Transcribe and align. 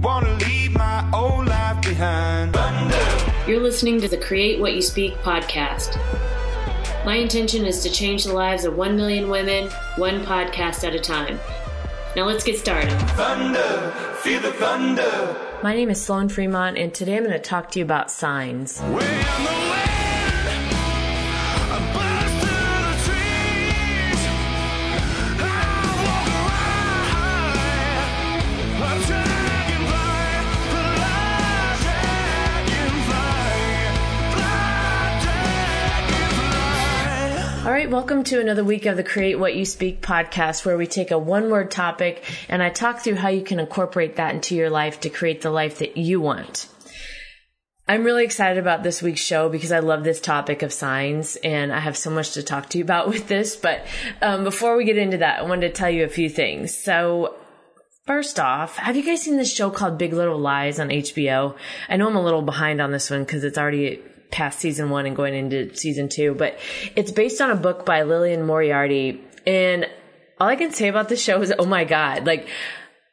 Wanna 0.00 0.32
leave 0.46 0.76
my 0.76 1.10
old 1.12 1.46
life 1.46 1.82
behind. 1.82 2.54
Thunder. 2.54 3.50
You're 3.50 3.60
listening 3.60 4.00
to 4.00 4.06
the 4.06 4.16
Create 4.16 4.60
What 4.60 4.74
You 4.74 4.82
Speak 4.82 5.14
podcast. 5.16 5.96
My 7.04 7.16
intention 7.16 7.64
is 7.66 7.82
to 7.82 7.90
change 7.90 8.22
the 8.22 8.32
lives 8.32 8.64
of 8.64 8.76
1 8.76 8.96
million 8.96 9.28
women, 9.28 9.70
one 9.96 10.24
podcast 10.24 10.86
at 10.86 10.94
a 10.94 11.00
time. 11.00 11.40
Now 12.14 12.26
let's 12.26 12.44
get 12.44 12.58
started. 12.58 12.92
Thunder. 13.16 13.90
Feel 14.22 14.40
the 14.40 14.52
thunder. 14.52 15.36
My 15.64 15.74
name 15.74 15.90
is 15.90 16.00
Sloan 16.00 16.28
Fremont, 16.28 16.78
and 16.78 16.94
today 16.94 17.16
I'm 17.16 17.24
going 17.24 17.32
to 17.32 17.40
talk 17.40 17.72
to 17.72 17.80
you 17.80 17.84
about 17.84 18.08
signs. 18.08 18.80
Welcome 37.98 38.22
to 38.22 38.40
another 38.40 38.62
week 38.62 38.86
of 38.86 38.96
the 38.96 39.02
Create 39.02 39.40
What 39.40 39.56
You 39.56 39.64
Speak 39.64 40.00
podcast, 40.00 40.64
where 40.64 40.78
we 40.78 40.86
take 40.86 41.10
a 41.10 41.18
one 41.18 41.50
word 41.50 41.68
topic 41.68 42.22
and 42.48 42.62
I 42.62 42.70
talk 42.70 43.00
through 43.00 43.16
how 43.16 43.26
you 43.26 43.42
can 43.42 43.58
incorporate 43.58 44.14
that 44.16 44.32
into 44.36 44.54
your 44.54 44.70
life 44.70 45.00
to 45.00 45.10
create 45.10 45.40
the 45.40 45.50
life 45.50 45.80
that 45.80 45.96
you 45.96 46.20
want. 46.20 46.68
I'm 47.88 48.04
really 48.04 48.22
excited 48.22 48.56
about 48.56 48.84
this 48.84 49.02
week's 49.02 49.20
show 49.20 49.48
because 49.48 49.72
I 49.72 49.80
love 49.80 50.04
this 50.04 50.20
topic 50.20 50.62
of 50.62 50.72
signs 50.72 51.34
and 51.42 51.72
I 51.72 51.80
have 51.80 51.96
so 51.96 52.08
much 52.08 52.34
to 52.34 52.42
talk 52.44 52.68
to 52.68 52.78
you 52.78 52.84
about 52.84 53.08
with 53.08 53.26
this. 53.26 53.56
But 53.56 53.84
um, 54.22 54.44
before 54.44 54.76
we 54.76 54.84
get 54.84 54.96
into 54.96 55.18
that, 55.18 55.40
I 55.40 55.42
wanted 55.42 55.66
to 55.66 55.74
tell 55.74 55.90
you 55.90 56.04
a 56.04 56.08
few 56.08 56.30
things. 56.30 56.78
So, 56.78 57.34
First 58.06 58.40
off, 58.40 58.78
have 58.78 58.96
you 58.96 59.02
guys 59.02 59.20
seen 59.20 59.36
this 59.36 59.54
show 59.54 59.68
called 59.68 59.98
Big 59.98 60.14
Little 60.14 60.38
Lies 60.38 60.80
on 60.80 60.88
HBO? 60.88 61.54
I 61.90 61.98
know 61.98 62.08
I'm 62.08 62.16
a 62.16 62.22
little 62.22 62.40
behind 62.40 62.80
on 62.80 62.90
this 62.90 63.10
one 63.10 63.24
because 63.24 63.44
it's 63.44 63.58
already 63.58 64.00
past 64.30 64.58
season 64.58 64.90
one 64.90 65.06
and 65.06 65.16
going 65.16 65.34
into 65.34 65.74
season 65.74 66.08
two, 66.08 66.34
but 66.34 66.58
it's 66.96 67.10
based 67.10 67.40
on 67.40 67.50
a 67.50 67.56
book 67.56 67.86
by 67.86 68.02
Lillian 68.02 68.46
Moriarty. 68.46 69.20
And 69.46 69.86
all 70.38 70.48
I 70.48 70.56
can 70.56 70.72
say 70.72 70.88
about 70.88 71.08
this 71.08 71.22
show 71.22 71.40
is, 71.42 71.52
oh 71.58 71.66
my 71.66 71.84
God, 71.84 72.26
like, 72.26 72.48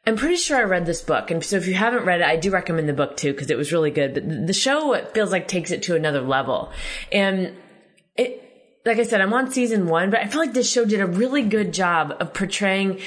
I'm 0.06 0.16
pretty 0.16 0.36
sure 0.36 0.56
I 0.56 0.62
read 0.62 0.86
this 0.86 1.02
book. 1.02 1.30
And 1.32 1.44
so 1.44 1.56
if 1.56 1.66
you 1.66 1.74
haven't 1.74 2.04
read 2.04 2.20
it, 2.20 2.26
I 2.26 2.36
do 2.36 2.50
recommend 2.50 2.88
the 2.88 2.92
book 2.92 3.16
too 3.16 3.32
because 3.32 3.50
it 3.50 3.56
was 3.56 3.72
really 3.72 3.90
good. 3.90 4.14
But 4.14 4.46
the 4.46 4.52
show 4.52 4.92
it 4.92 5.12
feels 5.14 5.32
like 5.32 5.48
takes 5.48 5.72
it 5.72 5.82
to 5.84 5.96
another 5.96 6.20
level. 6.20 6.70
And 7.10 7.56
it, 8.16 8.42
like 8.84 8.98
I 8.98 9.02
said, 9.02 9.20
I'm 9.20 9.32
on 9.32 9.50
season 9.50 9.88
one, 9.88 10.10
but 10.10 10.20
I 10.20 10.28
feel 10.28 10.40
like 10.40 10.52
this 10.52 10.70
show 10.70 10.84
did 10.84 11.00
a 11.00 11.06
really 11.06 11.42
good 11.42 11.74
job 11.74 12.14
of 12.20 12.32
portraying 12.32 13.00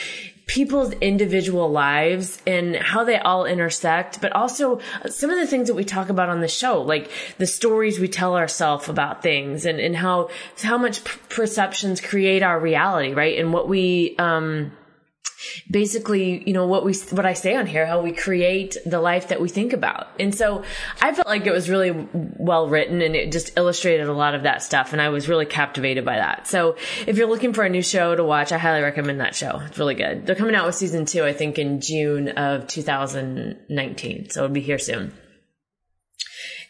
people's 0.49 0.93
individual 0.93 1.69
lives 1.69 2.41
and 2.47 2.75
how 2.75 3.03
they 3.03 3.19
all 3.19 3.45
intersect, 3.45 4.19
but 4.19 4.31
also 4.31 4.79
some 5.07 5.29
of 5.29 5.37
the 5.37 5.45
things 5.45 5.67
that 5.67 5.75
we 5.75 5.83
talk 5.83 6.09
about 6.09 6.27
on 6.27 6.41
the 6.41 6.47
show, 6.47 6.81
like 6.81 7.11
the 7.37 7.45
stories 7.45 7.99
we 7.99 8.07
tell 8.07 8.35
ourselves 8.35 8.89
about 8.89 9.21
things 9.21 9.63
and, 9.63 9.79
and 9.79 9.95
how, 9.95 10.27
how 10.63 10.75
much 10.75 11.03
perceptions 11.29 12.01
create 12.01 12.41
our 12.41 12.59
reality, 12.59 13.13
right? 13.13 13.37
And 13.37 13.53
what 13.53 13.69
we, 13.69 14.15
um, 14.17 14.71
basically, 15.69 16.43
you 16.45 16.53
know, 16.53 16.65
what 16.65 16.85
we, 16.85 16.93
what 17.11 17.25
I 17.25 17.33
say 17.33 17.55
on 17.55 17.67
here, 17.67 17.85
how 17.85 18.01
we 18.01 18.11
create 18.11 18.77
the 18.85 18.99
life 18.99 19.29
that 19.29 19.41
we 19.41 19.49
think 19.49 19.73
about. 19.73 20.07
And 20.19 20.33
so 20.33 20.63
I 21.01 21.13
felt 21.13 21.27
like 21.27 21.45
it 21.45 21.51
was 21.51 21.69
really 21.69 21.91
well 22.11 22.67
written 22.67 23.01
and 23.01 23.15
it 23.15 23.31
just 23.31 23.57
illustrated 23.57 24.07
a 24.07 24.13
lot 24.13 24.35
of 24.35 24.43
that 24.43 24.63
stuff. 24.63 24.93
And 24.93 25.01
I 25.01 25.09
was 25.09 25.27
really 25.27 25.45
captivated 25.45 26.05
by 26.05 26.17
that. 26.17 26.47
So 26.47 26.75
if 27.07 27.17
you're 27.17 27.29
looking 27.29 27.53
for 27.53 27.63
a 27.63 27.69
new 27.69 27.81
show 27.81 28.15
to 28.15 28.23
watch, 28.23 28.51
I 28.51 28.57
highly 28.57 28.81
recommend 28.81 29.19
that 29.19 29.35
show. 29.35 29.59
It's 29.65 29.77
really 29.77 29.95
good. 29.95 30.25
They're 30.25 30.35
coming 30.35 30.55
out 30.55 30.65
with 30.65 30.75
season 30.75 31.05
two, 31.05 31.23
I 31.23 31.33
think 31.33 31.57
in 31.57 31.81
June 31.81 32.29
of 32.29 32.67
2019. 32.67 34.29
So 34.29 34.43
it'll 34.43 34.53
be 34.53 34.61
here 34.61 34.79
soon. 34.79 35.13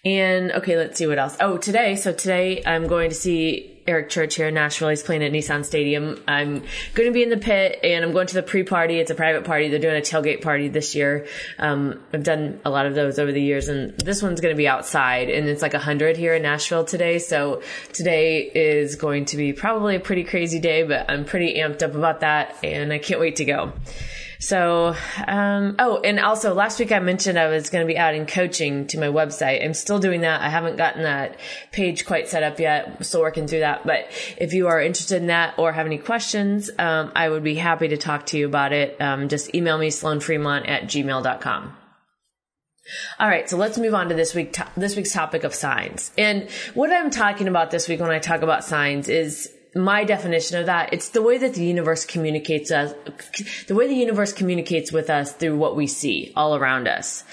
And 0.06 0.54
okay, 0.54 0.78
let's 0.78 0.98
see 0.98 1.08
what 1.08 1.20
else. 1.20 1.36
Oh, 1.42 1.58
today. 1.58 1.95
So 1.98 2.14
today 2.14 2.64
I'm 2.65 2.88
going 2.88 3.10
to 3.10 3.15
see 3.15 3.79
Eric 3.89 4.10
Church 4.10 4.36
here 4.36 4.48
in 4.48 4.54
Nashville. 4.54 4.89
He's 4.89 5.02
playing 5.02 5.23
at 5.23 5.32
Nissan 5.32 5.66
Stadium. 5.66 6.22
I'm 6.27 6.60
going 6.94 7.10
to 7.10 7.11
be 7.11 7.23
in 7.23 7.30
the 7.30 7.38
pit 7.38 7.80
and 7.83 8.05
I'm 8.05 8.11
going 8.11 8.27
to 8.27 8.36
the 8.36 8.44
pre-party. 8.44 9.00
It's 9.00 9.10
a 9.10 9.16
private 9.16 9.44
party. 9.44 9.67
They're 9.67 9.80
doing 9.80 9.98
a 9.98 10.02
tailgate 10.02 10.44
party 10.44 10.67
this 10.67 10.94
year. 10.94 11.26
Um, 11.58 12.00
I've 12.14 12.23
done 12.23 12.61
a 12.64 12.70
lot 12.70 12.86
of 12.86 12.94
those 12.94 13.17
over 13.17 13.32
the 13.32 13.42
years 13.42 13.67
and 13.67 13.98
this 13.98 14.22
one's 14.22 14.42
going 14.42 14.54
to 14.54 14.58
be 14.58 14.67
outside 14.67 15.30
and 15.30 15.48
it's 15.48 15.64
like 15.64 15.73
a 15.73 15.80
hundred 15.80 16.17
here 16.17 16.36
in 16.36 16.44
Nashville 16.44 16.86
today. 16.86 17.17
So 17.17 17.64
today 17.92 18.44
is 18.44 18.95
going 18.95 19.26
to 19.26 19.38
be 19.38 19.54
probably 19.54 19.95
a 19.95 20.00
pretty 20.00 20.23
crazy 20.23 20.60
day, 20.60 20.83
but 20.83 21.10
I'm 21.10 21.26
pretty 21.26 21.56
amped 21.56 21.82
up 21.82 21.95
about 21.95 22.20
that 22.20 22.58
and 22.64 22.94
I 22.94 23.00
can't 23.00 23.20
wait 23.20 23.38
to 23.38 23.45
go. 23.45 23.73
So, 24.42 24.95
um, 25.27 25.76
oh, 25.80 26.00
and 26.00 26.17
also 26.17 26.54
last 26.54 26.80
week 26.80 26.94
I 26.94 27.00
mentioned 27.00 27.38
I 27.38 27.48
was 27.48 27.70
going 27.70 27.86
to 27.86 27.94
be 27.94 27.98
adding 27.98 28.26
coaching 28.26 28.88
to 28.88 28.98
my 28.98 29.08
website. 29.08 29.64
I'm 29.64 29.73
still 29.73 30.00
doing 30.00 30.22
that. 30.22 30.42
I 30.42 30.48
haven't 30.48 30.77
gotten 30.77 31.04
that 31.04 31.38
page 31.73 32.05
quite 32.05 32.30
set 32.30 32.42
up 32.42 32.58
yet. 32.58 32.88
I'm 32.88 33.04
still 33.04 33.20
working 33.20 33.48
through 33.48 33.60
that. 33.60 33.86
But 33.86 34.08
if 34.38 34.54
you 34.54 34.67
are 34.67 34.82
interested 34.82 35.17
in 35.22 35.27
that 35.27 35.60
or 35.60 35.73
have 35.73 35.86
any 35.86 35.98
questions, 35.98 36.72
um, 36.80 37.11
I 37.17 37.27
would 37.27 37.44
be 37.44 37.55
happy 37.55 37.89
to 37.89 37.98
talk 37.98 38.27
to 38.27 38.38
you 38.38 38.45
about 38.45 38.72
it. 38.72 38.95
Um, 39.02 39.27
just 39.27 39.54
email 39.54 39.77
me 39.77 39.89
sloanfremont 39.89 40.70
at 40.70 40.83
gmail.com. 40.83 41.76
All 43.20 43.27
right, 43.27 43.48
so 43.48 43.58
let's 43.58 43.77
move 43.77 43.94
on 43.94 44.08
to 44.08 44.16
this 44.16 44.33
week 44.33 44.54
to- 44.54 44.67
this 44.77 44.95
week's 44.95 45.11
topic 45.11 45.44
of 45.44 45.54
signs. 45.54 46.11
And 46.17 46.50
what 46.73 46.92
I'm 46.92 47.11
talking 47.11 47.50
about 47.50 47.71
this 47.71 47.89
week 47.89 48.00
when 48.00 48.10
I 48.10 48.20
talk 48.20 48.42
about 48.42 48.64
signs 48.64 49.10
is 49.10 49.52
my 49.76 50.04
definition 50.04 50.58
of 50.58 50.66
that. 50.66 50.94
It's 50.94 51.10
the 51.10 51.22
way 51.22 51.38
that 51.38 51.54
the 51.54 51.64
universe 51.64 52.06
communicates 52.06 52.72
us, 52.72 52.94
the 53.68 53.76
way 53.76 53.88
the 53.88 53.96
universe 53.96 54.34
communicates 54.34 54.92
with 54.92 55.10
us 55.10 55.34
through 55.34 55.58
what 55.58 55.76
we 55.76 55.88
see 55.88 56.34
all 56.36 56.56
around 56.56 56.88
us. 56.88 57.24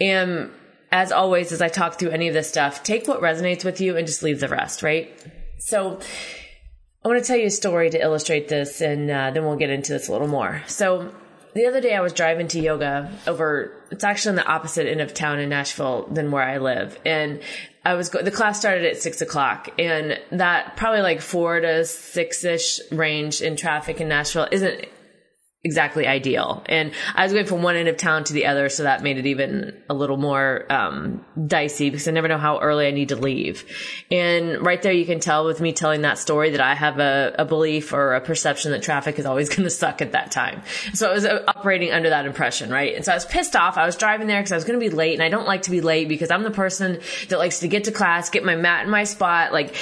And 0.00 0.50
as 0.92 1.10
always, 1.12 1.52
as 1.52 1.62
I 1.62 1.68
talk 1.68 1.98
through 1.98 2.10
any 2.10 2.28
of 2.28 2.34
this 2.34 2.48
stuff, 2.48 2.82
take 2.82 3.08
what 3.08 3.20
resonates 3.20 3.64
with 3.64 3.80
you 3.80 3.96
and 3.96 4.06
just 4.06 4.22
leave 4.22 4.40
the 4.40 4.48
rest, 4.48 4.82
right? 4.82 5.10
So 5.58 6.00
I 7.04 7.08
want 7.08 7.22
to 7.22 7.26
tell 7.26 7.36
you 7.36 7.46
a 7.46 7.50
story 7.50 7.90
to 7.90 8.00
illustrate 8.00 8.48
this 8.48 8.80
and 8.80 9.10
uh, 9.10 9.30
then 9.30 9.44
we'll 9.44 9.56
get 9.56 9.70
into 9.70 9.92
this 9.92 10.08
a 10.08 10.12
little 10.12 10.28
more. 10.28 10.62
So 10.66 11.12
the 11.56 11.66
other 11.66 11.80
day 11.80 11.94
I 11.94 12.00
was 12.00 12.12
driving 12.12 12.48
to 12.48 12.60
yoga 12.60 13.10
over, 13.26 13.72
it's 13.90 14.04
actually 14.04 14.30
on 14.30 14.36
the 14.36 14.46
opposite 14.46 14.86
end 14.86 15.00
of 15.00 15.14
town 15.14 15.38
in 15.38 15.48
Nashville 15.48 16.06
than 16.10 16.30
where 16.30 16.42
I 16.42 16.58
live. 16.58 16.98
And 17.06 17.40
I 17.82 17.94
was, 17.94 18.10
go- 18.10 18.20
the 18.20 18.30
class 18.30 18.58
started 18.58 18.84
at 18.84 18.98
six 18.98 19.22
o'clock 19.22 19.70
and 19.78 20.20
that 20.32 20.76
probably 20.76 21.00
like 21.00 21.22
four 21.22 21.58
to 21.58 21.86
six 21.86 22.44
ish 22.44 22.80
range 22.92 23.40
in 23.40 23.56
traffic 23.56 24.00
in 24.02 24.08
Nashville 24.08 24.48
isn't 24.52 24.84
exactly 25.66 26.06
ideal. 26.06 26.62
And 26.66 26.92
I 27.14 27.24
was 27.24 27.32
going 27.32 27.44
from 27.46 27.62
one 27.62 27.76
end 27.76 27.88
of 27.88 27.96
town 27.96 28.24
to 28.24 28.32
the 28.32 28.46
other, 28.46 28.68
so 28.68 28.84
that 28.84 29.02
made 29.02 29.18
it 29.18 29.26
even 29.26 29.76
a 29.90 29.94
little 29.94 30.16
more 30.16 30.64
um, 30.72 31.24
dicey 31.46 31.90
because 31.90 32.06
I 32.06 32.12
never 32.12 32.28
know 32.28 32.38
how 32.38 32.60
early 32.60 32.86
I 32.86 32.92
need 32.92 33.10
to 33.10 33.16
leave. 33.16 33.64
And 34.10 34.64
right 34.64 34.80
there, 34.80 34.92
you 34.92 35.04
can 35.04 35.18
tell 35.20 35.44
with 35.44 35.60
me 35.60 35.72
telling 35.72 36.02
that 36.02 36.18
story 36.18 36.50
that 36.50 36.60
I 36.60 36.74
have 36.74 37.00
a, 37.00 37.34
a 37.40 37.44
belief 37.44 37.92
or 37.92 38.14
a 38.14 38.20
perception 38.20 38.70
that 38.70 38.82
traffic 38.82 39.18
is 39.18 39.26
always 39.26 39.48
going 39.54 39.64
to 39.64 39.70
suck 39.70 40.00
at 40.00 40.12
that 40.12 40.30
time. 40.30 40.62
So 40.94 41.10
I 41.10 41.12
was 41.12 41.24
uh, 41.24 41.42
operating 41.48 41.90
under 41.92 42.10
that 42.10 42.24
impression, 42.24 42.70
right? 42.70 42.94
And 42.94 43.04
so 43.04 43.12
I 43.12 43.16
was 43.16 43.26
pissed 43.26 43.56
off. 43.56 43.76
I 43.76 43.84
was 43.84 43.96
driving 43.96 44.28
there 44.28 44.40
because 44.40 44.52
I 44.52 44.56
was 44.56 44.64
going 44.64 44.78
to 44.78 44.88
be 44.88 44.94
late, 44.94 45.14
and 45.14 45.22
I 45.22 45.28
don't 45.28 45.46
like 45.46 45.62
to 45.62 45.70
be 45.70 45.80
late 45.80 46.08
because 46.08 46.30
I'm 46.30 46.44
the 46.44 46.50
person 46.50 47.00
that 47.28 47.38
likes 47.38 47.60
to 47.60 47.68
get 47.68 47.84
to 47.84 47.92
class, 47.92 48.30
get 48.30 48.44
my 48.44 48.54
mat 48.56 48.84
in 48.84 48.90
my 48.90 49.04
spot, 49.04 49.52
like 49.52 49.74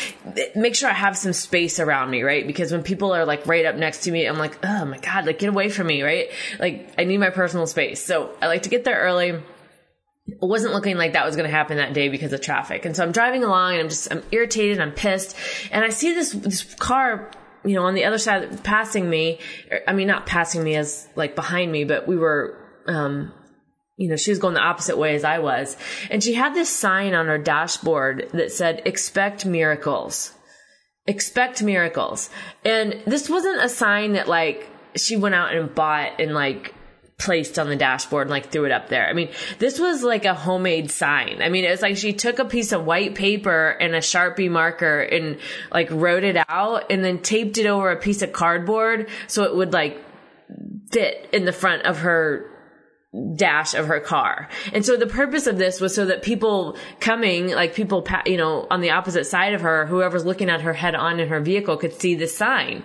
make 0.54 0.74
sure 0.74 0.88
I 0.88 0.94
have 0.94 1.16
some 1.16 1.32
space 1.34 1.78
around 1.78 2.10
me, 2.10 2.22
right? 2.22 2.46
Because 2.46 2.72
when 2.72 2.82
people 2.82 3.12
are 3.12 3.26
like 3.26 3.46
right 3.46 3.66
up 3.66 3.76
next 3.76 4.04
to 4.04 4.10
me, 4.10 4.26
I'm 4.26 4.38
like, 4.38 4.58
oh 4.64 4.84
my 4.84 4.98
god, 4.98 5.26
like 5.26 5.38
get 5.38 5.48
away 5.48 5.68
from 5.74 5.86
me, 5.86 6.02
right? 6.02 6.30
Like 6.58 6.94
I 6.98 7.04
need 7.04 7.18
my 7.18 7.30
personal 7.30 7.66
space. 7.66 8.04
So 8.04 8.36
I 8.40 8.46
like 8.46 8.62
to 8.62 8.68
get 8.68 8.84
there 8.84 9.00
early. 9.00 9.30
It 10.26 10.38
wasn't 10.40 10.72
looking 10.72 10.96
like 10.96 11.12
that 11.12 11.26
was 11.26 11.36
going 11.36 11.48
to 11.48 11.54
happen 11.54 11.76
that 11.76 11.92
day 11.92 12.08
because 12.08 12.32
of 12.32 12.40
traffic. 12.40 12.86
And 12.86 12.96
so 12.96 13.02
I'm 13.02 13.12
driving 13.12 13.44
along 13.44 13.74
and 13.74 13.82
I'm 13.82 13.88
just, 13.90 14.10
I'm 14.10 14.22
irritated, 14.32 14.80
I'm 14.80 14.92
pissed. 14.92 15.36
And 15.70 15.84
I 15.84 15.90
see 15.90 16.14
this, 16.14 16.32
this 16.32 16.74
car, 16.76 17.30
you 17.64 17.74
know, 17.74 17.84
on 17.84 17.94
the 17.94 18.04
other 18.04 18.18
side 18.18 18.64
passing 18.64 19.08
me. 19.10 19.38
I 19.86 19.92
mean, 19.92 20.08
not 20.08 20.24
passing 20.24 20.64
me 20.64 20.76
as 20.76 21.06
like 21.14 21.34
behind 21.34 21.70
me, 21.70 21.84
but 21.84 22.08
we 22.08 22.16
were, 22.16 22.58
um, 22.86 23.32
you 23.96 24.08
know, 24.08 24.16
she 24.16 24.30
was 24.30 24.38
going 24.38 24.54
the 24.54 24.60
opposite 24.60 24.98
way 24.98 25.14
as 25.14 25.24
I 25.24 25.38
was. 25.38 25.76
And 26.10 26.22
she 26.22 26.34
had 26.34 26.54
this 26.54 26.70
sign 26.70 27.14
on 27.14 27.26
her 27.26 27.38
dashboard 27.38 28.30
that 28.32 28.50
said, 28.50 28.82
expect 28.86 29.44
miracles. 29.44 30.32
Expect 31.06 31.62
miracles. 31.62 32.30
And 32.64 33.02
this 33.06 33.28
wasn't 33.28 33.62
a 33.62 33.68
sign 33.68 34.14
that 34.14 34.26
like 34.26 34.68
she 34.96 35.16
went 35.16 35.34
out 35.34 35.54
and 35.54 35.74
bought 35.74 36.20
and 36.20 36.34
like 36.34 36.74
placed 37.16 37.58
on 37.58 37.68
the 37.68 37.76
dashboard 37.76 38.26
and 38.26 38.30
like 38.30 38.50
threw 38.50 38.64
it 38.64 38.72
up 38.72 38.88
there. 38.88 39.06
I 39.06 39.12
mean, 39.12 39.30
this 39.58 39.78
was 39.78 40.02
like 40.02 40.24
a 40.24 40.34
homemade 40.34 40.90
sign. 40.90 41.40
I 41.42 41.48
mean, 41.48 41.64
it 41.64 41.70
was 41.70 41.82
like 41.82 41.96
she 41.96 42.12
took 42.12 42.38
a 42.38 42.44
piece 42.44 42.72
of 42.72 42.84
white 42.84 43.14
paper 43.14 43.70
and 43.80 43.94
a 43.94 44.00
Sharpie 44.00 44.50
marker 44.50 45.00
and 45.00 45.38
like 45.70 45.90
wrote 45.90 46.24
it 46.24 46.36
out 46.48 46.90
and 46.90 47.04
then 47.04 47.20
taped 47.22 47.58
it 47.58 47.66
over 47.66 47.90
a 47.90 47.96
piece 47.96 48.22
of 48.22 48.32
cardboard 48.32 49.08
so 49.26 49.44
it 49.44 49.54
would 49.54 49.72
like 49.72 50.02
fit 50.90 51.28
in 51.32 51.44
the 51.44 51.52
front 51.52 51.82
of 51.82 51.98
her 52.00 52.50
dash 53.36 53.74
of 53.74 53.86
her 53.86 54.00
car. 54.00 54.48
And 54.72 54.84
so 54.84 54.96
the 54.96 55.06
purpose 55.06 55.46
of 55.46 55.56
this 55.56 55.80
was 55.80 55.94
so 55.94 56.06
that 56.06 56.22
people 56.22 56.76
coming, 56.98 57.52
like 57.52 57.74
people, 57.74 58.06
you 58.26 58.36
know, 58.36 58.66
on 58.70 58.80
the 58.80 58.90
opposite 58.90 59.24
side 59.24 59.54
of 59.54 59.60
her, 59.60 59.86
whoever's 59.86 60.24
looking 60.24 60.50
at 60.50 60.62
her 60.62 60.72
head 60.72 60.96
on 60.96 61.20
in 61.20 61.28
her 61.28 61.40
vehicle 61.40 61.76
could 61.76 61.94
see 61.94 62.16
the 62.16 62.26
sign. 62.26 62.82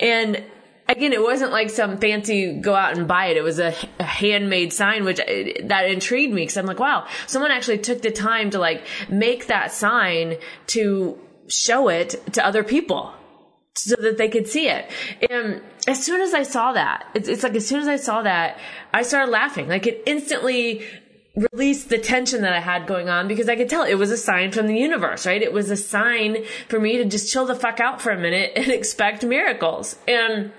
And 0.00 0.42
again, 0.88 1.12
it 1.12 1.22
wasn't 1.22 1.52
like 1.52 1.70
some 1.70 1.98
fancy 1.98 2.60
go 2.60 2.74
out 2.74 2.96
and 2.96 3.06
buy 3.06 3.26
it. 3.26 3.36
It 3.36 3.44
was 3.44 3.58
a, 3.58 3.74
a 3.98 4.04
handmade 4.04 4.72
sign, 4.72 5.04
which 5.04 5.20
uh, 5.20 5.24
that 5.64 5.84
intrigued 5.88 6.32
me 6.32 6.42
because 6.42 6.56
I'm 6.56 6.66
like, 6.66 6.80
wow, 6.80 7.06
someone 7.26 7.50
actually 7.50 7.78
took 7.78 8.02
the 8.02 8.10
time 8.10 8.50
to 8.50 8.58
like 8.58 8.84
make 9.08 9.46
that 9.46 9.72
sign 9.72 10.36
to 10.68 11.18
show 11.48 11.88
it 11.88 12.32
to 12.32 12.44
other 12.44 12.64
people 12.64 13.12
so 13.74 13.94
that 13.96 14.18
they 14.18 14.28
could 14.28 14.48
see 14.48 14.68
it. 14.68 14.90
And 15.30 15.62
as 15.86 16.04
soon 16.04 16.20
as 16.20 16.34
I 16.34 16.42
saw 16.42 16.72
that, 16.72 17.06
it's, 17.14 17.28
it's 17.28 17.42
like 17.42 17.54
as 17.54 17.66
soon 17.66 17.80
as 17.80 17.88
I 17.88 17.96
saw 17.96 18.22
that, 18.22 18.58
I 18.92 19.02
started 19.02 19.30
laughing. 19.30 19.68
Like 19.68 19.86
it 19.86 20.02
instantly 20.06 20.84
released 21.52 21.88
the 21.88 21.98
tension 21.98 22.42
that 22.42 22.52
I 22.52 22.60
had 22.60 22.86
going 22.86 23.08
on 23.08 23.28
because 23.28 23.48
I 23.48 23.54
could 23.54 23.68
tell 23.68 23.84
it 23.84 23.94
was 23.94 24.10
a 24.10 24.16
sign 24.16 24.50
from 24.50 24.66
the 24.66 24.76
universe, 24.76 25.26
right? 25.26 25.40
It 25.40 25.52
was 25.52 25.70
a 25.70 25.76
sign 25.76 26.44
for 26.68 26.80
me 26.80 26.96
to 26.96 27.04
just 27.04 27.32
chill 27.32 27.46
the 27.46 27.54
fuck 27.54 27.78
out 27.78 28.00
for 28.00 28.10
a 28.10 28.18
minute 28.18 28.52
and 28.56 28.68
expect 28.68 29.24
miracles. 29.24 29.96
And 30.08 30.52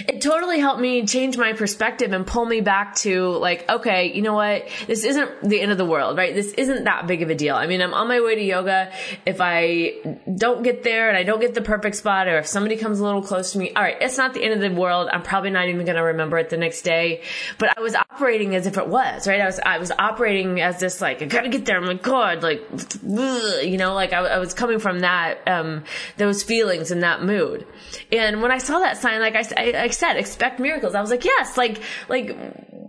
it 0.00 0.20
totally 0.20 0.58
helped 0.58 0.80
me 0.80 1.06
change 1.06 1.36
my 1.36 1.52
perspective 1.52 2.12
and 2.12 2.26
pull 2.26 2.44
me 2.44 2.60
back 2.60 2.96
to 2.96 3.28
like, 3.38 3.68
okay, 3.68 4.12
you 4.12 4.22
know 4.22 4.34
what? 4.34 4.68
This 4.86 5.04
isn't 5.04 5.48
the 5.48 5.60
end 5.60 5.70
of 5.70 5.78
the 5.78 5.84
world, 5.84 6.18
right? 6.18 6.34
This 6.34 6.52
isn't 6.54 6.84
that 6.84 7.06
big 7.06 7.22
of 7.22 7.30
a 7.30 7.34
deal. 7.34 7.54
I 7.54 7.66
mean, 7.66 7.80
I'm 7.80 7.94
on 7.94 8.08
my 8.08 8.20
way 8.20 8.34
to 8.34 8.42
yoga. 8.42 8.90
If 9.24 9.40
I 9.40 9.94
don't 10.36 10.62
get 10.62 10.82
there 10.82 11.08
and 11.08 11.16
I 11.16 11.22
don't 11.22 11.40
get 11.40 11.54
the 11.54 11.60
perfect 11.60 11.96
spot 11.96 12.26
or 12.26 12.38
if 12.38 12.46
somebody 12.46 12.76
comes 12.76 12.98
a 12.98 13.04
little 13.04 13.22
close 13.22 13.52
to 13.52 13.58
me, 13.58 13.72
all 13.74 13.82
right, 13.82 13.96
it's 14.00 14.18
not 14.18 14.34
the 14.34 14.42
end 14.42 14.54
of 14.54 14.60
the 14.60 14.78
world. 14.78 15.08
I'm 15.12 15.22
probably 15.22 15.50
not 15.50 15.68
even 15.68 15.84
going 15.84 15.96
to 15.96 16.02
remember 16.02 16.38
it 16.38 16.50
the 16.50 16.56
next 16.56 16.82
day, 16.82 17.22
but 17.58 17.76
I 17.76 17.80
was 17.80 17.94
operating 17.94 18.56
as 18.56 18.66
if 18.66 18.78
it 18.78 18.88
was, 18.88 19.28
right? 19.28 19.40
I 19.40 19.46
was, 19.46 19.60
I 19.60 19.78
was 19.78 19.92
operating 19.92 20.60
as 20.60 20.80
this 20.80 21.00
like, 21.00 21.22
I 21.22 21.26
gotta 21.26 21.48
get 21.48 21.64
there. 21.66 21.76
I'm 21.76 21.86
like, 21.86 22.02
God, 22.02 22.42
like, 22.42 22.66
you 23.02 23.76
know, 23.76 23.94
like 23.94 24.12
I, 24.12 24.18
I 24.18 24.38
was 24.38 24.54
coming 24.54 24.78
from 24.78 25.00
that, 25.00 25.46
um, 25.46 25.84
those 26.16 26.42
feelings 26.42 26.90
and 26.90 27.02
that 27.02 27.22
mood. 27.22 27.66
And 28.10 28.42
when 28.42 28.50
I 28.50 28.58
saw 28.58 28.80
that 28.80 28.96
sign, 28.96 29.20
like 29.20 29.36
I, 29.36 29.44
I, 29.56 29.67
said, 29.90 30.16
expect 30.16 30.60
miracles. 30.60 30.94
I 30.94 31.00
was 31.00 31.10
like, 31.10 31.24
yes, 31.24 31.56
like, 31.56 31.80
like, 32.08 32.36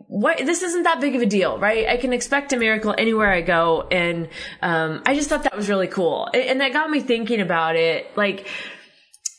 what, 0.08 0.38
this 0.38 0.64
isn't 0.64 0.84
that 0.84 1.00
big 1.02 1.16
of 1.16 1.22
a 1.22 1.26
deal, 1.26 1.60
right? 1.60 1.88
I 1.88 1.98
can 1.98 2.14
expect 2.14 2.54
a 2.54 2.58
miracle 2.58 2.94
anywhere 2.98 3.32
I 3.32 3.42
go. 3.42 3.88
And, 3.90 4.30
um, 4.62 5.02
I 5.06 5.16
just 5.16 5.30
thought 5.30 5.44
that 5.44 5.56
was 5.56 5.70
really 5.70 5.88
cool. 5.88 6.30
And 6.34 6.62
that 6.62 6.74
got 6.74 6.90
me 6.90 7.00
thinking 7.00 7.42
about 7.42 7.76
it. 7.76 8.16
Like, 8.18 8.48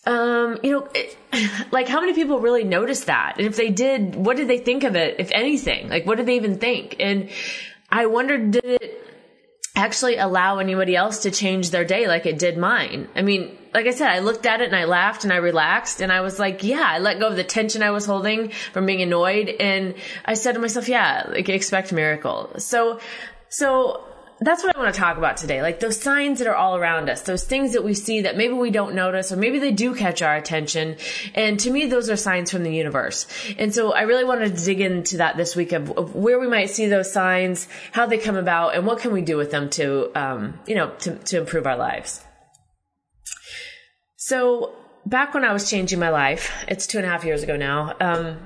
um, 0.06 0.58
you 0.62 0.72
know, 0.72 0.88
it, 0.94 1.16
like 1.72 1.88
how 1.88 2.00
many 2.00 2.14
people 2.14 2.40
really 2.40 2.64
noticed 2.64 3.06
that? 3.06 3.34
And 3.38 3.46
if 3.46 3.56
they 3.56 3.70
did, 3.70 4.14
what 4.14 4.36
did 4.36 4.48
they 4.48 4.58
think 4.58 4.84
of 4.84 4.96
it, 4.96 5.16
if 5.18 5.30
anything? 5.32 5.88
Like, 5.88 6.06
what 6.06 6.16
did 6.16 6.26
they 6.26 6.36
even 6.36 6.58
think? 6.58 6.96
And 6.98 7.30
I 7.90 8.06
wondered, 8.06 8.52
did 8.52 8.64
it, 8.64 8.99
actually 9.76 10.16
allow 10.16 10.58
anybody 10.58 10.96
else 10.96 11.20
to 11.20 11.30
change 11.30 11.70
their 11.70 11.84
day 11.84 12.08
like 12.08 12.26
it 12.26 12.38
did 12.38 12.58
mine. 12.58 13.08
I 13.14 13.22
mean, 13.22 13.56
like 13.72 13.86
I 13.86 13.90
said, 13.92 14.08
I 14.08 14.18
looked 14.18 14.46
at 14.46 14.60
it 14.60 14.66
and 14.66 14.76
I 14.76 14.84
laughed 14.84 15.24
and 15.24 15.32
I 15.32 15.36
relaxed 15.36 16.00
and 16.00 16.10
I 16.10 16.22
was 16.22 16.38
like, 16.38 16.64
yeah, 16.64 16.84
I 16.84 16.98
let 16.98 17.20
go 17.20 17.28
of 17.28 17.36
the 17.36 17.44
tension 17.44 17.82
I 17.82 17.90
was 17.90 18.04
holding 18.04 18.50
from 18.72 18.86
being 18.86 19.00
annoyed. 19.00 19.48
And 19.48 19.94
I 20.24 20.34
said 20.34 20.52
to 20.52 20.58
myself, 20.58 20.88
yeah, 20.88 21.24
like 21.28 21.48
expect 21.48 21.92
miracle. 21.92 22.52
So, 22.58 23.00
so 23.48 24.04
that's 24.42 24.64
what 24.64 24.74
I 24.74 24.80
want 24.80 24.94
to 24.94 24.98
talk 24.98 25.18
about 25.18 25.36
today. 25.36 25.60
Like 25.60 25.80
those 25.80 26.00
signs 26.00 26.38
that 26.38 26.48
are 26.48 26.54
all 26.54 26.76
around 26.76 27.10
us, 27.10 27.20
those 27.22 27.44
things 27.44 27.74
that 27.74 27.84
we 27.84 27.92
see 27.92 28.22
that 28.22 28.38
maybe 28.38 28.54
we 28.54 28.70
don't 28.70 28.94
notice 28.94 29.30
or 29.30 29.36
maybe 29.36 29.58
they 29.58 29.70
do 29.70 29.94
catch 29.94 30.22
our 30.22 30.34
attention. 30.34 30.96
And 31.34 31.60
to 31.60 31.70
me, 31.70 31.86
those 31.86 32.08
are 32.08 32.16
signs 32.16 32.50
from 32.50 32.62
the 32.62 32.74
universe. 32.74 33.26
And 33.58 33.74
so 33.74 33.92
I 33.92 34.02
really 34.02 34.24
wanted 34.24 34.56
to 34.56 34.64
dig 34.64 34.80
into 34.80 35.18
that 35.18 35.36
this 35.36 35.54
week 35.54 35.72
of, 35.72 35.90
of 35.90 36.14
where 36.14 36.40
we 36.40 36.48
might 36.48 36.70
see 36.70 36.86
those 36.86 37.12
signs, 37.12 37.68
how 37.92 38.06
they 38.06 38.16
come 38.16 38.36
about, 38.36 38.74
and 38.74 38.86
what 38.86 39.00
can 39.00 39.12
we 39.12 39.20
do 39.20 39.36
with 39.36 39.50
them 39.50 39.68
to, 39.70 40.10
um, 40.14 40.58
you 40.66 40.74
know, 40.74 40.90
to, 41.00 41.16
to 41.16 41.38
improve 41.38 41.66
our 41.66 41.76
lives. 41.76 42.24
So 44.16 44.74
back 45.04 45.34
when 45.34 45.44
I 45.44 45.52
was 45.52 45.68
changing 45.68 45.98
my 45.98 46.10
life, 46.10 46.64
it's 46.66 46.86
two 46.86 46.96
and 46.96 47.06
a 47.06 47.10
half 47.10 47.24
years 47.24 47.42
ago 47.42 47.56
now, 47.56 47.94
um, 48.00 48.38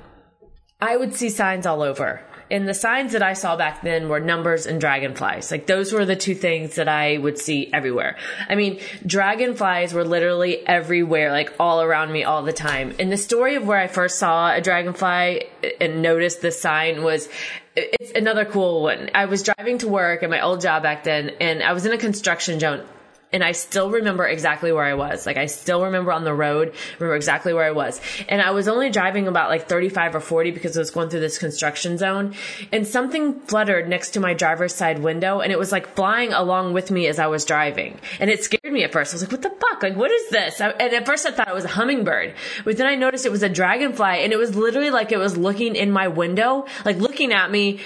I 0.81 0.97
would 0.97 1.15
see 1.15 1.29
signs 1.29 1.65
all 1.65 1.81
over 1.81 2.21
and 2.51 2.67
the 2.67 2.73
signs 2.73 3.13
that 3.13 3.23
I 3.23 3.33
saw 3.33 3.55
back 3.55 3.81
then 3.81 4.07
were 4.07 4.19
numbers 4.19 4.65
and 4.65 4.79
dragonflies. 4.79 5.51
Like 5.51 5.65
those 5.65 5.91
were 5.91 6.05
the 6.05 6.15
two 6.15 6.35
things 6.35 6.75
that 6.75 6.87
I 6.87 7.17
would 7.17 7.39
see 7.39 7.71
everywhere. 7.73 8.17
I 8.47 8.55
mean, 8.55 8.79
dragonflies 9.05 9.93
were 9.93 10.03
literally 10.03 10.65
everywhere, 10.67 11.31
like 11.31 11.53
all 11.59 11.81
around 11.81 12.11
me 12.11 12.23
all 12.23 12.43
the 12.43 12.53
time. 12.53 12.93
And 12.99 13.11
the 13.11 13.17
story 13.17 13.55
of 13.55 13.65
where 13.65 13.79
I 13.79 13.87
first 13.87 14.19
saw 14.19 14.53
a 14.53 14.61
dragonfly 14.61 15.47
and 15.81 16.01
noticed 16.01 16.41
the 16.41 16.51
sign 16.51 17.03
was 17.03 17.29
it's 17.75 18.11
another 18.11 18.45
cool 18.45 18.83
one. 18.83 19.09
I 19.13 19.25
was 19.25 19.43
driving 19.43 19.79
to 19.79 19.87
work 19.87 20.23
at 20.23 20.29
my 20.29 20.41
old 20.41 20.61
job 20.61 20.83
back 20.83 21.03
then 21.03 21.31
and 21.41 21.63
I 21.63 21.73
was 21.73 21.85
in 21.85 21.93
a 21.93 21.97
construction 21.97 22.59
zone 22.59 22.85
and 23.35 23.43
I 23.43 23.51
still 23.51 23.91
remember 23.91 24.25
exactly 24.25 24.71
where 24.71 24.85
I 24.85 24.93
was. 24.93 25.25
Like 25.25 25.35
I 25.35 25.47
still 25.47 25.83
remember 25.83 26.13
on 26.13 26.23
the 26.23 26.33
road, 26.33 26.73
remember 26.99 27.17
exactly 27.17 27.53
where 27.53 27.65
I 27.65 27.71
was. 27.71 27.99
And 28.29 28.41
I 28.41 28.51
was 28.51 28.69
only 28.69 28.89
driving 28.89 29.27
about 29.27 29.49
like 29.49 29.67
35 29.67 30.15
or 30.15 30.19
40 30.21 30.51
because 30.51 30.77
I 30.77 30.79
was 30.79 30.89
going 30.89 31.09
through 31.09 31.19
this 31.19 31.37
construction 31.37 31.97
zone 31.97 32.33
and 32.71 32.87
something 32.87 33.41
fluttered 33.41 33.89
next 33.89 34.11
to 34.11 34.21
my 34.21 34.33
driver's 34.33 34.73
side 34.73 34.99
window 34.99 35.41
and 35.41 35.51
it 35.51 35.59
was 35.59 35.73
like 35.73 35.95
flying 35.95 36.31
along 36.31 36.71
with 36.71 36.89
me 36.91 37.07
as 37.07 37.19
I 37.19 37.27
was 37.27 37.43
driving. 37.43 37.99
And 38.21 38.29
it 38.29 38.41
scared 38.41 38.71
me 38.73 38.85
at 38.85 38.93
first. 38.93 39.13
I 39.13 39.15
was 39.15 39.23
like, 39.23 39.33
what 39.33 39.41
the 39.41 39.49
fuck? 39.49 39.83
Like, 39.83 39.97
what 39.97 40.11
is 40.11 40.29
this? 40.29 40.61
And 40.61 40.79
at 40.79 41.05
first 41.05 41.25
I 41.25 41.31
thought 41.31 41.49
it 41.49 41.53
was 41.53 41.65
a 41.65 41.67
hummingbird, 41.67 42.35
but 42.63 42.77
then 42.77 42.87
I 42.87 42.95
noticed 42.95 43.25
it 43.25 43.33
was 43.33 43.43
a 43.43 43.49
dragonfly 43.49 44.23
and 44.23 44.31
it 44.31 44.37
was 44.37 44.55
literally 44.55 44.91
like 44.91 45.11
it 45.11 45.17
was 45.17 45.35
looking 45.35 45.75
in 45.75 45.91
my 45.91 46.07
window, 46.07 46.67
like 46.85 46.99
looking 46.99 47.33
at 47.33 47.51
me 47.51 47.81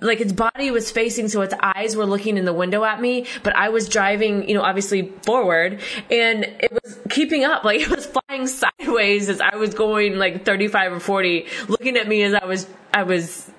like 0.00 0.20
its 0.20 0.32
body 0.32 0.70
was 0.70 0.90
facing 0.90 1.28
so 1.28 1.42
its 1.42 1.54
eyes 1.60 1.96
were 1.96 2.06
looking 2.06 2.36
in 2.36 2.44
the 2.44 2.52
window 2.52 2.84
at 2.84 3.00
me 3.00 3.26
but 3.42 3.54
i 3.56 3.68
was 3.68 3.88
driving 3.88 4.48
you 4.48 4.54
know 4.54 4.62
obviously 4.62 5.12
forward 5.24 5.80
and 6.10 6.44
it 6.44 6.72
was 6.72 6.98
keeping 7.10 7.44
up 7.44 7.64
like 7.70 7.80
it 7.80 7.90
was 7.90 8.06
flying 8.06 8.46
sideways 8.46 9.28
as 9.28 9.40
i 9.40 9.56
was 9.56 9.74
going 9.74 10.16
like 10.16 10.44
35 10.44 10.92
or 10.92 11.00
40 11.00 11.46
looking 11.68 11.96
at 11.96 12.06
me 12.06 12.22
as 12.22 12.34
i 12.34 12.44
was 12.44 12.66
i 12.94 13.02
was 13.02 13.50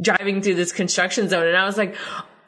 driving 0.00 0.42
through 0.42 0.54
this 0.54 0.72
construction 0.72 1.28
zone 1.28 1.46
and 1.46 1.56
i 1.56 1.64
was 1.64 1.76
like 1.76 1.96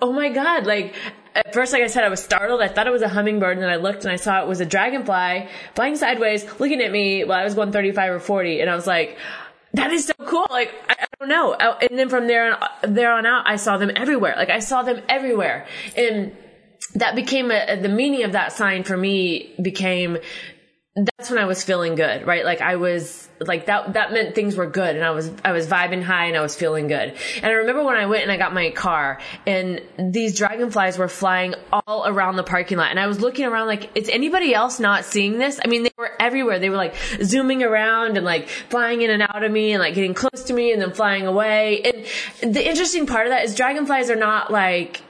oh 0.01 0.13
my 0.13 0.29
god 0.29 0.67
like 0.67 0.95
at 1.35 1.55
first, 1.55 1.73
like 1.73 1.83
I 1.83 1.87
said, 1.87 2.05
I 2.05 2.11
was 2.11 2.23
startled. 2.23 2.61
I 2.61 2.69
thought 2.69 2.87
it 2.87 2.91
was 2.91 3.03
a 3.03 3.09
hummingbird, 3.09 3.57
and 3.57 3.63
then 3.63 3.71
I 3.71 3.77
looked 3.77 4.05
and 4.05 4.13
I 4.13 4.17
saw 4.17 4.43
it 4.43 4.49
was 4.49 4.61
a 4.61 4.67
dragonfly 4.67 5.49
flying 5.75 5.97
sideways, 5.97 6.45
looking 6.61 6.83
at 6.83 6.93
me 6.93 7.25
while 7.25 7.39
I 7.39 7.45
was 7.45 7.55
going 7.55 7.73
35 7.73 8.13
or 8.13 8.21
40. 8.21 8.61
And 8.61 8.69
I 8.69 8.75
was 8.75 8.87
like, 8.87 9.17
that 9.73 9.91
is 9.93 10.07
so 10.07 10.13
cool. 10.27 10.47
Like, 10.51 10.75
I, 10.91 11.07
don't 11.23 11.29
know. 11.29 11.53
Uh, 11.53 11.79
and 11.89 11.99
then 11.99 12.09
from 12.09 12.27
there 12.27 12.53
on, 12.53 12.95
there 12.95 13.13
on 13.13 13.27
out, 13.27 13.45
I 13.47 13.57
saw 13.57 13.79
them 13.79 13.91
everywhere. 13.95 14.35
Like, 14.37 14.51
I 14.51 14.59
saw 14.59 14.83
them 14.83 15.03
everywhere. 15.09 15.67
And 15.97 16.37
that 16.95 17.15
became 17.15 17.51
a, 17.51 17.77
the 17.81 17.89
meaning 17.89 18.25
of 18.25 18.33
that 18.33 18.53
sign 18.53 18.83
for 18.85 18.97
me 18.97 19.55
became 19.61 20.19
that's 20.95 21.31
when 21.31 21.39
I 21.39 21.47
was 21.47 21.65
feeling 21.65 21.95
good, 21.95 22.27
right? 22.27 22.45
Like 22.45 22.61
I 22.61 22.77
was 22.77 23.29
like 23.41 23.67
that 23.67 23.95
that 23.95 24.13
meant 24.13 24.35
things 24.35 24.57
were 24.57 24.67
good 24.67 24.95
and 24.95 25.03
I 25.03 25.11
was 25.13 25.33
I 25.43 25.53
was 25.53 25.67
vibing 25.67 26.03
high 26.03 26.27
and 26.27 26.37
I 26.37 26.43
was 26.43 26.55
feeling 26.55 26.87
good. 26.87 27.15
And 27.37 27.47
I 27.47 27.51
remember 27.53 27.83
when 27.83 27.97
I 27.97 28.05
went 28.05 28.25
and 28.25 28.31
I 28.31 28.37
got 28.37 28.53
my 28.53 28.71
car 28.73 29.19
and 29.47 29.81
these 29.99 30.37
dragonflies 30.37 30.99
were 30.99 31.09
flying 31.09 31.55
all 31.73 32.07
around 32.07 32.37
the 32.37 32.43
parking 32.43 32.77
lot 32.77 32.91
and 32.91 33.01
I 33.01 33.07
was 33.07 33.21
looking 33.21 33.47
around 33.47 33.69
like 33.69 33.91
is 33.97 34.11
anybody 34.11 34.55
else 34.55 34.79
not 34.79 35.07
seeing 35.07 35.39
this? 35.39 35.59
I 35.65 35.69
mean 35.69 35.83
they 35.83 35.93
were 35.97 36.11
everywhere. 36.21 36.59
They 36.59 36.69
were 36.69 36.77
like 36.77 36.95
zooming 37.23 37.63
around 37.63 38.19
and 38.19 38.27
like 38.27 38.49
flying 38.49 39.01
in 39.01 39.11
and 39.11 39.23
out 39.23 39.43
of 39.43 39.51
me 39.51 39.73
and 39.73 39.81
like 39.81 39.95
getting 39.95 40.13
close 40.13 40.45
to 40.45 40.53
me 40.53 40.73
and 40.73 40.83
then 40.83 40.93
flying 40.93 41.27
away. 41.27 42.05
And 42.43 42.55
the 42.55 42.69
interesting 42.69 43.07
part 43.07 43.27
of 43.27 43.31
that 43.31 43.45
is 43.45 43.55
dragonflies 43.55 44.11
are 44.11 44.17
not 44.17 44.53
like 44.53 45.01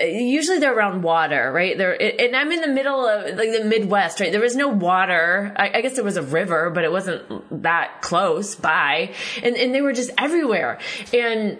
usually 0.00 0.58
they're 0.58 0.76
around 0.76 1.02
water, 1.02 1.50
right? 1.52 1.76
They're, 1.76 2.00
and 2.20 2.36
I'm 2.36 2.52
in 2.52 2.60
the 2.60 2.68
middle 2.68 3.06
of 3.06 3.36
like 3.36 3.52
the 3.52 3.64
Midwest, 3.64 4.20
right? 4.20 4.30
There 4.30 4.40
was 4.40 4.56
no 4.56 4.68
water. 4.68 5.54
I, 5.56 5.78
I, 5.78 5.80
guess 5.80 5.94
there 5.94 6.04
was 6.04 6.18
a 6.18 6.22
river, 6.22 6.70
but 6.70 6.84
it 6.84 6.92
wasn't 6.92 7.62
that 7.62 8.02
close 8.02 8.54
by. 8.54 9.14
And, 9.42 9.56
and 9.56 9.74
they 9.74 9.80
were 9.80 9.94
just 9.94 10.10
everywhere. 10.18 10.78
And 11.14 11.58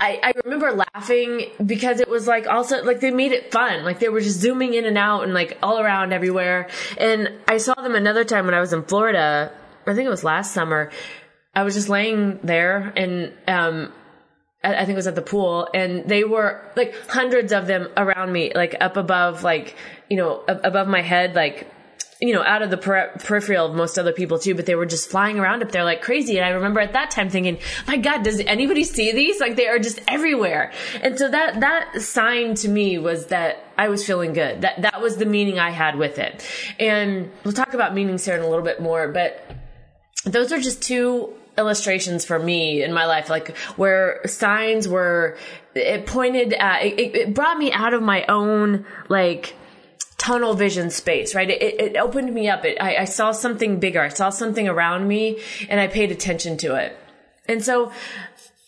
I, 0.00 0.20
I 0.22 0.32
remember 0.44 0.72
laughing 0.72 1.46
because 1.64 2.00
it 2.00 2.08
was 2.08 2.26
like 2.26 2.48
also 2.48 2.82
like 2.82 3.00
they 3.00 3.12
made 3.12 3.32
it 3.32 3.52
fun. 3.52 3.84
Like 3.84 4.00
they 4.00 4.08
were 4.08 4.20
just 4.20 4.40
zooming 4.40 4.74
in 4.74 4.84
and 4.84 4.98
out 4.98 5.22
and 5.22 5.32
like 5.32 5.58
all 5.62 5.78
around 5.78 6.12
everywhere. 6.12 6.68
And 6.98 7.30
I 7.46 7.58
saw 7.58 7.74
them 7.74 7.94
another 7.94 8.24
time 8.24 8.46
when 8.46 8.54
I 8.54 8.60
was 8.60 8.72
in 8.72 8.82
Florida. 8.82 9.52
I 9.86 9.94
think 9.94 10.06
it 10.06 10.10
was 10.10 10.24
last 10.24 10.52
summer. 10.52 10.90
I 11.54 11.62
was 11.62 11.74
just 11.74 11.88
laying 11.88 12.40
there 12.42 12.92
and, 12.96 13.32
um, 13.46 13.92
I 14.64 14.84
think 14.84 14.90
it 14.90 14.96
was 14.96 15.06
at 15.06 15.14
the 15.14 15.22
pool 15.22 15.68
and 15.74 16.08
they 16.08 16.24
were 16.24 16.72
like 16.76 16.94
hundreds 17.08 17.52
of 17.52 17.66
them 17.66 17.88
around 17.96 18.32
me, 18.32 18.52
like 18.54 18.74
up 18.80 18.96
above, 18.96 19.42
like, 19.42 19.76
you 20.08 20.16
know, 20.16 20.42
above 20.48 20.88
my 20.88 21.02
head, 21.02 21.34
like, 21.34 21.70
you 22.20 22.32
know, 22.32 22.42
out 22.42 22.62
of 22.62 22.70
the 22.70 22.78
per- 22.78 23.12
peripheral 23.18 23.66
of 23.66 23.74
most 23.74 23.98
other 23.98 24.12
people 24.12 24.38
too, 24.38 24.54
but 24.54 24.64
they 24.64 24.74
were 24.74 24.86
just 24.86 25.10
flying 25.10 25.38
around 25.38 25.62
up 25.62 25.70
there 25.70 25.84
like 25.84 26.00
crazy. 26.00 26.38
And 26.38 26.46
I 26.46 26.48
remember 26.50 26.80
at 26.80 26.94
that 26.94 27.10
time 27.10 27.28
thinking, 27.28 27.58
my 27.86 27.98
God, 27.98 28.22
does 28.22 28.40
anybody 28.40 28.84
see 28.84 29.12
these? 29.12 29.38
Like 29.38 29.56
they 29.56 29.68
are 29.68 29.78
just 29.78 30.00
everywhere. 30.08 30.72
And 31.02 31.18
so 31.18 31.28
that, 31.28 31.60
that 31.60 32.00
sign 32.00 32.54
to 32.56 32.68
me 32.68 32.96
was 32.98 33.26
that 33.26 33.62
I 33.76 33.88
was 33.88 34.04
feeling 34.04 34.32
good. 34.32 34.62
That, 34.62 34.82
that 34.82 35.02
was 35.02 35.18
the 35.18 35.26
meaning 35.26 35.58
I 35.58 35.70
had 35.70 35.96
with 35.96 36.18
it. 36.18 36.44
And 36.80 37.30
we'll 37.44 37.52
talk 37.52 37.74
about 37.74 37.94
meanings 37.94 38.24
here 38.24 38.34
in 38.34 38.42
a 38.42 38.48
little 38.48 38.64
bit 38.64 38.80
more, 38.80 39.08
but 39.08 39.44
those 40.24 40.50
are 40.52 40.58
just 40.58 40.82
two 40.82 41.34
illustrations 41.58 42.24
for 42.24 42.38
me 42.38 42.82
in 42.82 42.92
my 42.92 43.06
life, 43.06 43.30
like 43.30 43.56
where 43.76 44.20
signs 44.26 44.88
were, 44.88 45.36
it 45.74 46.06
pointed 46.06 46.52
uh, 46.54 46.56
at, 46.56 46.84
it, 46.84 47.14
it 47.14 47.34
brought 47.34 47.58
me 47.58 47.72
out 47.72 47.94
of 47.94 48.02
my 48.02 48.24
own, 48.26 48.84
like, 49.08 49.54
tunnel 50.18 50.54
vision 50.54 50.90
space, 50.90 51.34
right? 51.34 51.50
It, 51.50 51.62
it 51.62 51.96
opened 51.96 52.32
me 52.32 52.48
up. 52.48 52.64
It, 52.64 52.80
I, 52.80 52.96
I 52.96 53.04
saw 53.04 53.32
something 53.32 53.78
bigger. 53.78 54.00
I 54.00 54.08
saw 54.08 54.30
something 54.30 54.66
around 54.66 55.06
me 55.06 55.40
and 55.68 55.78
I 55.78 55.88
paid 55.88 56.10
attention 56.10 56.56
to 56.58 56.74
it. 56.74 56.96
And 57.46 57.62
so 57.62 57.92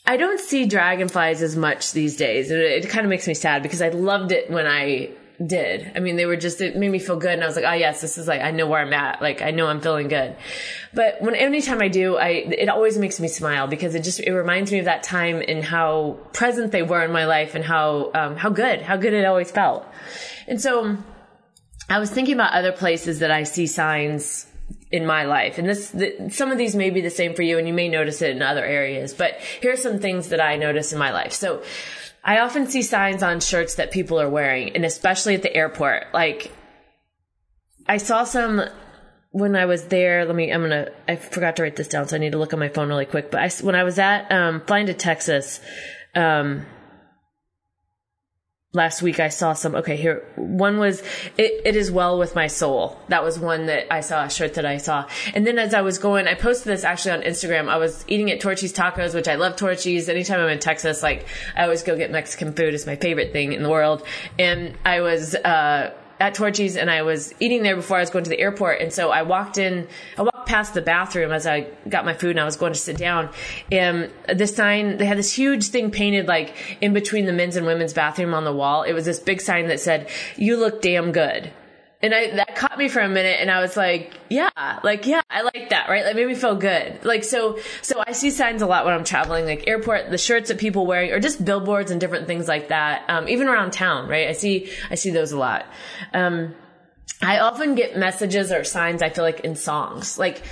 I 0.06 0.16
don't 0.16 0.40
see 0.40 0.66
dragonflies 0.66 1.42
as 1.42 1.56
much 1.56 1.92
these 1.92 2.16
days. 2.16 2.50
It, 2.50 2.58
it 2.58 2.88
kind 2.88 3.04
of 3.04 3.10
makes 3.10 3.26
me 3.26 3.34
sad 3.34 3.62
because 3.62 3.82
I 3.82 3.88
loved 3.88 4.30
it 4.30 4.50
when 4.50 4.66
I 4.66 5.10
did. 5.44 5.92
I 5.94 6.00
mean, 6.00 6.16
they 6.16 6.26
were 6.26 6.36
just, 6.36 6.60
it 6.60 6.76
made 6.76 6.90
me 6.90 6.98
feel 6.98 7.16
good. 7.16 7.32
And 7.32 7.42
I 7.42 7.46
was 7.46 7.56
like, 7.56 7.64
oh 7.64 7.72
yes, 7.72 8.00
this 8.00 8.18
is 8.18 8.26
like, 8.26 8.40
I 8.40 8.50
know 8.50 8.66
where 8.66 8.80
I'm 8.80 8.92
at. 8.92 9.22
Like, 9.22 9.40
I 9.40 9.50
know 9.50 9.68
I'm 9.68 9.80
feeling 9.80 10.08
good. 10.08 10.36
But 10.92 11.22
when, 11.22 11.34
anytime 11.34 11.80
I 11.80 11.88
do, 11.88 12.16
I, 12.16 12.28
it 12.28 12.68
always 12.68 12.98
makes 12.98 13.20
me 13.20 13.28
smile 13.28 13.68
because 13.68 13.94
it 13.94 14.02
just, 14.02 14.20
it 14.20 14.32
reminds 14.32 14.72
me 14.72 14.80
of 14.80 14.86
that 14.86 15.02
time 15.02 15.42
and 15.46 15.62
how 15.62 16.18
present 16.32 16.72
they 16.72 16.82
were 16.82 17.04
in 17.04 17.12
my 17.12 17.26
life 17.26 17.54
and 17.54 17.64
how, 17.64 18.10
um, 18.14 18.36
how 18.36 18.50
good, 18.50 18.82
how 18.82 18.96
good 18.96 19.12
it 19.12 19.24
always 19.24 19.50
felt. 19.50 19.86
And 20.48 20.60
so 20.60 20.96
I 21.88 21.98
was 21.98 22.10
thinking 22.10 22.34
about 22.34 22.52
other 22.52 22.72
places 22.72 23.20
that 23.20 23.30
I 23.30 23.44
see 23.44 23.66
signs 23.66 24.46
in 24.90 25.06
my 25.06 25.24
life. 25.24 25.58
And 25.58 25.68
this, 25.68 25.90
the, 25.90 26.30
some 26.30 26.50
of 26.50 26.58
these 26.58 26.74
may 26.74 26.90
be 26.90 27.00
the 27.00 27.10
same 27.10 27.34
for 27.34 27.42
you 27.42 27.58
and 27.58 27.68
you 27.68 27.74
may 27.74 27.88
notice 27.88 28.22
it 28.22 28.34
in 28.34 28.42
other 28.42 28.64
areas, 28.64 29.14
but 29.14 29.34
here's 29.60 29.82
some 29.82 29.98
things 29.98 30.30
that 30.30 30.40
I 30.40 30.56
notice 30.56 30.92
in 30.92 30.98
my 30.98 31.12
life. 31.12 31.32
So 31.32 31.62
I 32.24 32.40
often 32.40 32.66
see 32.66 32.82
signs 32.82 33.22
on 33.22 33.40
shirts 33.40 33.76
that 33.76 33.90
people 33.90 34.20
are 34.20 34.28
wearing 34.28 34.74
and 34.74 34.84
especially 34.84 35.34
at 35.34 35.42
the 35.42 35.54
airport. 35.54 36.06
Like 36.12 36.52
I 37.86 37.96
saw 37.98 38.24
some 38.24 38.62
when 39.30 39.56
I 39.56 39.66
was 39.66 39.84
there, 39.84 40.24
let 40.24 40.34
me, 40.34 40.52
I'm 40.52 40.62
gonna, 40.62 40.90
I 41.06 41.16
forgot 41.16 41.56
to 41.56 41.62
write 41.62 41.76
this 41.76 41.88
down, 41.88 42.08
so 42.08 42.16
I 42.16 42.18
need 42.18 42.32
to 42.32 42.38
look 42.38 42.52
on 42.52 42.58
my 42.58 42.68
phone 42.68 42.88
really 42.88 43.06
quick. 43.06 43.30
But 43.30 43.40
I, 43.40 43.64
when 43.64 43.74
I 43.74 43.84
was 43.84 43.98
at, 43.98 44.30
um, 44.32 44.62
flying 44.62 44.86
to 44.86 44.94
Texas, 44.94 45.60
um, 46.14 46.64
last 48.74 49.00
week 49.00 49.18
I 49.18 49.28
saw 49.30 49.54
some 49.54 49.74
okay 49.76 49.96
here 49.96 50.30
one 50.36 50.76
was 50.76 51.00
it, 51.38 51.62
it 51.64 51.74
is 51.74 51.90
well 51.90 52.18
with 52.18 52.34
my 52.34 52.48
soul. 52.48 53.00
That 53.08 53.24
was 53.24 53.38
one 53.38 53.64
that 53.66 53.90
I 53.90 54.02
saw 54.02 54.24
a 54.24 54.30
shirt 54.30 54.54
that 54.54 54.66
I 54.66 54.76
saw. 54.76 55.08
And 55.32 55.46
then 55.46 55.58
as 55.58 55.72
I 55.72 55.80
was 55.80 55.96
going 55.96 56.26
I 56.26 56.34
posted 56.34 56.70
this 56.70 56.84
actually 56.84 57.12
on 57.12 57.22
Instagram. 57.22 57.68
I 57.68 57.78
was 57.78 58.04
eating 58.08 58.30
at 58.30 58.40
Torchy's 58.40 58.74
Tacos 58.74 59.14
which 59.14 59.26
I 59.26 59.36
love 59.36 59.56
Torchy's. 59.56 60.10
Anytime 60.10 60.40
I'm 60.40 60.50
in 60.50 60.58
Texas 60.58 61.02
like 61.02 61.26
I 61.56 61.62
always 61.62 61.82
go 61.82 61.96
get 61.96 62.10
Mexican 62.10 62.52
food. 62.52 62.74
It's 62.74 62.86
my 62.86 62.96
favorite 62.96 63.32
thing 63.32 63.54
in 63.54 63.62
the 63.62 63.70
world. 63.70 64.06
And 64.38 64.76
I 64.84 65.00
was 65.00 65.34
uh 65.34 65.94
at 66.20 66.34
Torchy's 66.34 66.76
and 66.76 66.90
I 66.90 67.02
was 67.02 67.34
eating 67.40 67.62
there 67.62 67.76
before 67.76 67.96
I 67.96 68.00
was 68.00 68.10
going 68.10 68.24
to 68.24 68.30
the 68.30 68.38
airport. 68.38 68.80
And 68.80 68.92
so 68.92 69.10
I 69.10 69.22
walked 69.22 69.58
in, 69.58 69.86
I 70.16 70.22
walked 70.22 70.48
past 70.48 70.74
the 70.74 70.82
bathroom 70.82 71.32
as 71.32 71.46
I 71.46 71.68
got 71.88 72.04
my 72.04 72.14
food 72.14 72.30
and 72.30 72.40
I 72.40 72.44
was 72.44 72.56
going 72.56 72.72
to 72.72 72.78
sit 72.78 72.96
down. 72.96 73.30
And 73.70 74.10
the 74.32 74.46
sign, 74.46 74.96
they 74.98 75.06
had 75.06 75.18
this 75.18 75.32
huge 75.32 75.68
thing 75.68 75.90
painted 75.90 76.26
like 76.26 76.54
in 76.80 76.92
between 76.92 77.26
the 77.26 77.32
men's 77.32 77.56
and 77.56 77.66
women's 77.66 77.92
bathroom 77.92 78.34
on 78.34 78.44
the 78.44 78.52
wall. 78.52 78.82
It 78.82 78.92
was 78.92 79.04
this 79.04 79.18
big 79.18 79.40
sign 79.40 79.68
that 79.68 79.80
said, 79.80 80.08
you 80.36 80.56
look 80.56 80.82
damn 80.82 81.12
good. 81.12 81.52
And 82.00 82.14
I, 82.14 82.30
that 82.36 82.54
caught 82.54 82.78
me 82.78 82.88
for 82.88 83.00
a 83.00 83.08
minute 83.08 83.38
and 83.40 83.50
I 83.50 83.60
was 83.60 83.76
like, 83.76 84.14
yeah, 84.28 84.50
like, 84.84 85.04
yeah, 85.06 85.20
I 85.28 85.42
like 85.42 85.70
that, 85.70 85.88
right? 85.88 86.04
That 86.04 86.14
made 86.14 86.28
me 86.28 86.36
feel 86.36 86.54
good. 86.54 87.04
Like, 87.04 87.24
so, 87.24 87.58
so 87.82 88.00
I 88.06 88.12
see 88.12 88.30
signs 88.30 88.62
a 88.62 88.66
lot 88.66 88.84
when 88.84 88.94
I'm 88.94 89.02
traveling, 89.02 89.46
like 89.46 89.66
airport, 89.66 90.10
the 90.10 90.18
shirts 90.18 90.48
that 90.48 90.58
people 90.58 90.86
wearing 90.86 91.10
or 91.10 91.18
just 91.18 91.44
billboards 91.44 91.90
and 91.90 92.00
different 92.00 92.28
things 92.28 92.46
like 92.46 92.68
that. 92.68 93.02
Um, 93.08 93.28
even 93.28 93.48
around 93.48 93.72
town, 93.72 94.08
right? 94.08 94.28
I 94.28 94.32
see, 94.32 94.70
I 94.90 94.94
see 94.94 95.10
those 95.10 95.32
a 95.32 95.38
lot. 95.38 95.66
Um, 96.14 96.54
I 97.20 97.40
often 97.40 97.74
get 97.74 97.96
messages 97.96 98.52
or 98.52 98.62
signs 98.62 99.02
I 99.02 99.10
feel 99.10 99.24
like 99.24 99.40
in 99.40 99.56
songs. 99.56 100.20
Like, 100.20 100.42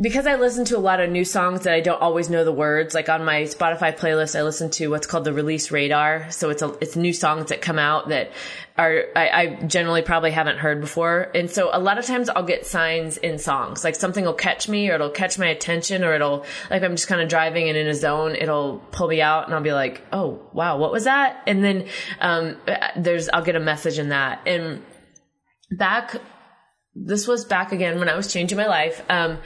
because 0.00 0.26
I 0.26 0.36
listen 0.36 0.64
to 0.66 0.78
a 0.78 0.80
lot 0.80 1.00
of 1.00 1.10
new 1.10 1.24
songs 1.24 1.62
that 1.62 1.74
I 1.74 1.80
don't 1.80 2.00
always 2.00 2.30
know 2.30 2.44
the 2.44 2.52
words, 2.52 2.94
like 2.94 3.08
on 3.08 3.24
my 3.24 3.42
Spotify 3.42 3.96
playlist, 3.96 4.38
I 4.38 4.42
listen 4.42 4.70
to 4.72 4.88
what's 4.88 5.06
called 5.06 5.24
the 5.24 5.32
release 5.32 5.70
radar. 5.70 6.30
So 6.30 6.48
it's 6.48 6.62
a, 6.62 6.74
it's 6.80 6.96
new 6.96 7.12
songs 7.12 7.50
that 7.50 7.60
come 7.60 7.78
out 7.78 8.08
that 8.08 8.32
are, 8.78 9.04
I, 9.14 9.28
I 9.28 9.46
generally 9.66 10.00
probably 10.00 10.30
haven't 10.30 10.58
heard 10.58 10.80
before. 10.80 11.30
And 11.34 11.50
so 11.50 11.68
a 11.70 11.78
lot 11.78 11.98
of 11.98 12.06
times 12.06 12.30
I'll 12.30 12.44
get 12.44 12.64
signs 12.64 13.18
in 13.18 13.38
songs, 13.38 13.84
like 13.84 13.94
something 13.94 14.24
will 14.24 14.32
catch 14.32 14.68
me 14.68 14.88
or 14.88 14.94
it'll 14.94 15.10
catch 15.10 15.38
my 15.38 15.48
attention 15.48 16.02
or 16.02 16.14
it'll, 16.14 16.46
like 16.70 16.82
I'm 16.82 16.96
just 16.96 17.06
kind 17.06 17.20
of 17.20 17.28
driving 17.28 17.68
and 17.68 17.76
in 17.76 17.86
a 17.86 17.94
zone, 17.94 18.34
it'll 18.34 18.78
pull 18.92 19.08
me 19.08 19.20
out 19.20 19.46
and 19.46 19.54
I'll 19.54 19.62
be 19.62 19.72
like, 19.72 20.02
oh, 20.12 20.40
wow, 20.54 20.78
what 20.78 20.92
was 20.92 21.04
that? 21.04 21.42
And 21.46 21.62
then, 21.62 21.88
um, 22.20 22.56
there's, 22.96 23.28
I'll 23.28 23.44
get 23.44 23.56
a 23.56 23.60
message 23.60 23.98
in 23.98 24.08
that. 24.08 24.40
And 24.46 24.82
back, 25.70 26.16
this 26.94 27.28
was 27.28 27.44
back 27.44 27.72
again 27.72 27.98
when 27.98 28.08
I 28.08 28.16
was 28.16 28.32
changing 28.32 28.56
my 28.56 28.66
life. 28.66 29.04
Um, 29.10 29.38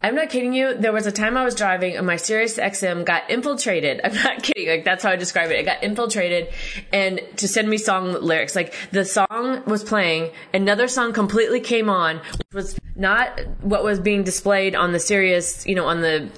I'm 0.00 0.14
not 0.14 0.30
kidding 0.30 0.52
you. 0.52 0.74
There 0.74 0.92
was 0.92 1.06
a 1.06 1.12
time 1.12 1.36
I 1.36 1.44
was 1.44 1.56
driving 1.56 1.96
and 1.96 2.06
my 2.06 2.16
Sirius 2.16 2.56
XM 2.56 3.04
got 3.04 3.28
infiltrated. 3.28 4.00
I'm 4.04 4.14
not 4.14 4.42
kidding. 4.42 4.68
Like 4.68 4.84
that's 4.84 5.02
how 5.02 5.10
I 5.10 5.16
describe 5.16 5.50
it. 5.50 5.58
It 5.58 5.64
got 5.64 5.82
infiltrated 5.82 6.52
and 6.92 7.20
to 7.36 7.48
send 7.48 7.68
me 7.68 7.78
song 7.78 8.12
lyrics. 8.12 8.54
Like 8.54 8.74
the 8.92 9.04
song 9.04 9.64
was 9.66 9.82
playing, 9.82 10.30
another 10.54 10.86
song 10.86 11.12
completely 11.12 11.60
came 11.60 11.90
on, 11.90 12.18
which 12.18 12.54
was 12.54 12.78
not 12.94 13.40
what 13.60 13.82
was 13.82 13.98
being 13.98 14.22
displayed 14.22 14.76
on 14.76 14.92
the 14.92 15.00
Sirius, 15.00 15.66
you 15.66 15.74
know, 15.74 15.86
on 15.86 16.00
the 16.00 16.30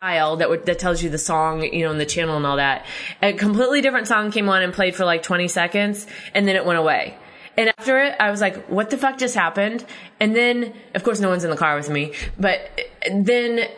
dial 0.00 0.36
that 0.36 0.66
that 0.66 0.78
tells 0.78 1.02
you 1.02 1.10
the 1.10 1.18
song, 1.18 1.62
you 1.62 1.84
know, 1.84 1.90
and 1.90 1.98
the 1.98 2.06
channel 2.06 2.36
and 2.36 2.46
all 2.46 2.56
that. 2.56 2.84
A 3.22 3.32
completely 3.32 3.80
different 3.80 4.08
song 4.08 4.30
came 4.30 4.48
on 4.48 4.62
and 4.62 4.72
played 4.72 4.94
for 4.94 5.04
like 5.06 5.22
20 5.22 5.48
seconds 5.48 6.06
and 6.34 6.46
then 6.46 6.54
it 6.54 6.66
went 6.66 6.78
away. 6.78 7.16
And 7.56 7.72
after 7.78 8.00
it, 8.00 8.16
I 8.18 8.30
was 8.30 8.40
like, 8.40 8.66
what 8.66 8.90
the 8.90 8.98
fuck 8.98 9.18
just 9.18 9.34
happened? 9.34 9.84
And 10.20 10.34
then, 10.34 10.74
of 10.94 11.04
course, 11.04 11.20
no 11.20 11.28
one's 11.28 11.44
in 11.44 11.50
the 11.50 11.56
car 11.56 11.76
with 11.76 11.88
me, 11.88 12.12
but 12.38 12.80
then 13.10 13.68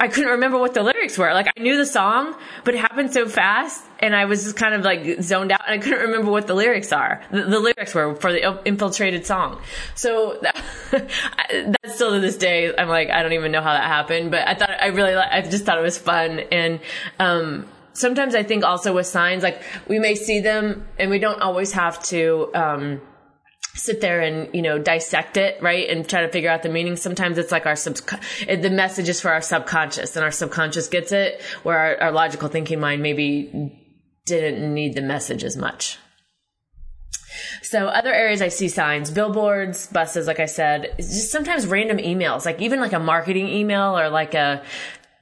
I 0.00 0.06
couldn't 0.06 0.30
remember 0.30 0.58
what 0.58 0.74
the 0.74 0.82
lyrics 0.82 1.18
were. 1.18 1.32
Like 1.32 1.48
I 1.56 1.60
knew 1.60 1.76
the 1.76 1.86
song, 1.86 2.36
but 2.64 2.74
it 2.74 2.78
happened 2.78 3.12
so 3.12 3.26
fast 3.26 3.84
and 3.98 4.14
I 4.14 4.26
was 4.26 4.44
just 4.44 4.56
kind 4.56 4.74
of 4.74 4.82
like 4.82 5.20
zoned 5.22 5.50
out 5.50 5.62
and 5.66 5.80
I 5.80 5.82
couldn't 5.82 6.00
remember 6.00 6.30
what 6.30 6.46
the 6.46 6.54
lyrics 6.54 6.92
are. 6.92 7.20
The, 7.32 7.42
the 7.42 7.58
lyrics 7.58 7.94
were 7.94 8.14
for 8.14 8.32
the 8.32 8.62
infiltrated 8.64 9.26
song. 9.26 9.60
So 9.96 10.38
that, 10.42 11.10
that's 11.82 11.96
still 11.96 12.12
to 12.12 12.20
this 12.20 12.36
day, 12.36 12.72
I'm 12.76 12.88
like, 12.88 13.10
I 13.10 13.22
don't 13.22 13.32
even 13.32 13.50
know 13.50 13.60
how 13.60 13.72
that 13.72 13.84
happened, 13.84 14.30
but 14.30 14.46
I 14.46 14.54
thought 14.54 14.70
I 14.70 14.86
really, 14.88 15.14
I 15.14 15.42
just 15.42 15.64
thought 15.64 15.78
it 15.78 15.82
was 15.82 15.98
fun. 15.98 16.40
And, 16.52 16.78
um, 17.18 17.66
sometimes 17.98 18.34
I 18.34 18.42
think 18.42 18.64
also 18.64 18.94
with 18.94 19.06
signs, 19.06 19.42
like 19.42 19.62
we 19.88 19.98
may 19.98 20.14
see 20.14 20.40
them 20.40 20.86
and 20.98 21.10
we 21.10 21.18
don't 21.18 21.40
always 21.40 21.72
have 21.72 22.02
to, 22.04 22.50
um, 22.54 23.00
sit 23.74 24.00
there 24.00 24.20
and 24.20 24.52
you 24.52 24.60
know 24.60 24.76
dissect 24.76 25.36
it 25.36 25.62
right 25.62 25.88
and 25.88 26.08
try 26.08 26.22
to 26.22 26.28
figure 26.28 26.50
out 26.50 26.62
the 26.62 26.68
meaning. 26.68 26.96
Sometimes 26.96 27.38
it's 27.38 27.52
like 27.52 27.64
our 27.64 27.76
sub 27.76 27.96
the 28.46 28.70
message 28.70 29.08
is 29.08 29.20
for 29.20 29.30
our 29.30 29.40
subconscious 29.40 30.16
and 30.16 30.24
our 30.24 30.32
subconscious 30.32 30.88
gets 30.88 31.12
it 31.12 31.40
where 31.62 31.78
our, 31.78 32.02
our 32.02 32.12
logical 32.12 32.48
thinking 32.48 32.80
mind 32.80 33.02
maybe 33.02 33.72
didn't 34.26 34.74
need 34.74 34.94
the 34.94 35.02
message 35.02 35.44
as 35.44 35.56
much. 35.56 35.98
So 37.62 37.86
other 37.86 38.12
areas 38.12 38.42
I 38.42 38.48
see 38.48 38.68
signs, 38.68 39.10
billboards, 39.10 39.86
buses, 39.88 40.26
like 40.26 40.40
I 40.40 40.46
said, 40.46 40.94
just 40.96 41.30
sometimes 41.30 41.66
random 41.66 41.98
emails, 41.98 42.44
like 42.44 42.60
even 42.60 42.80
like 42.80 42.92
a 42.92 42.98
marketing 42.98 43.48
email 43.48 43.98
or 43.98 44.08
like 44.08 44.34
a 44.34 44.62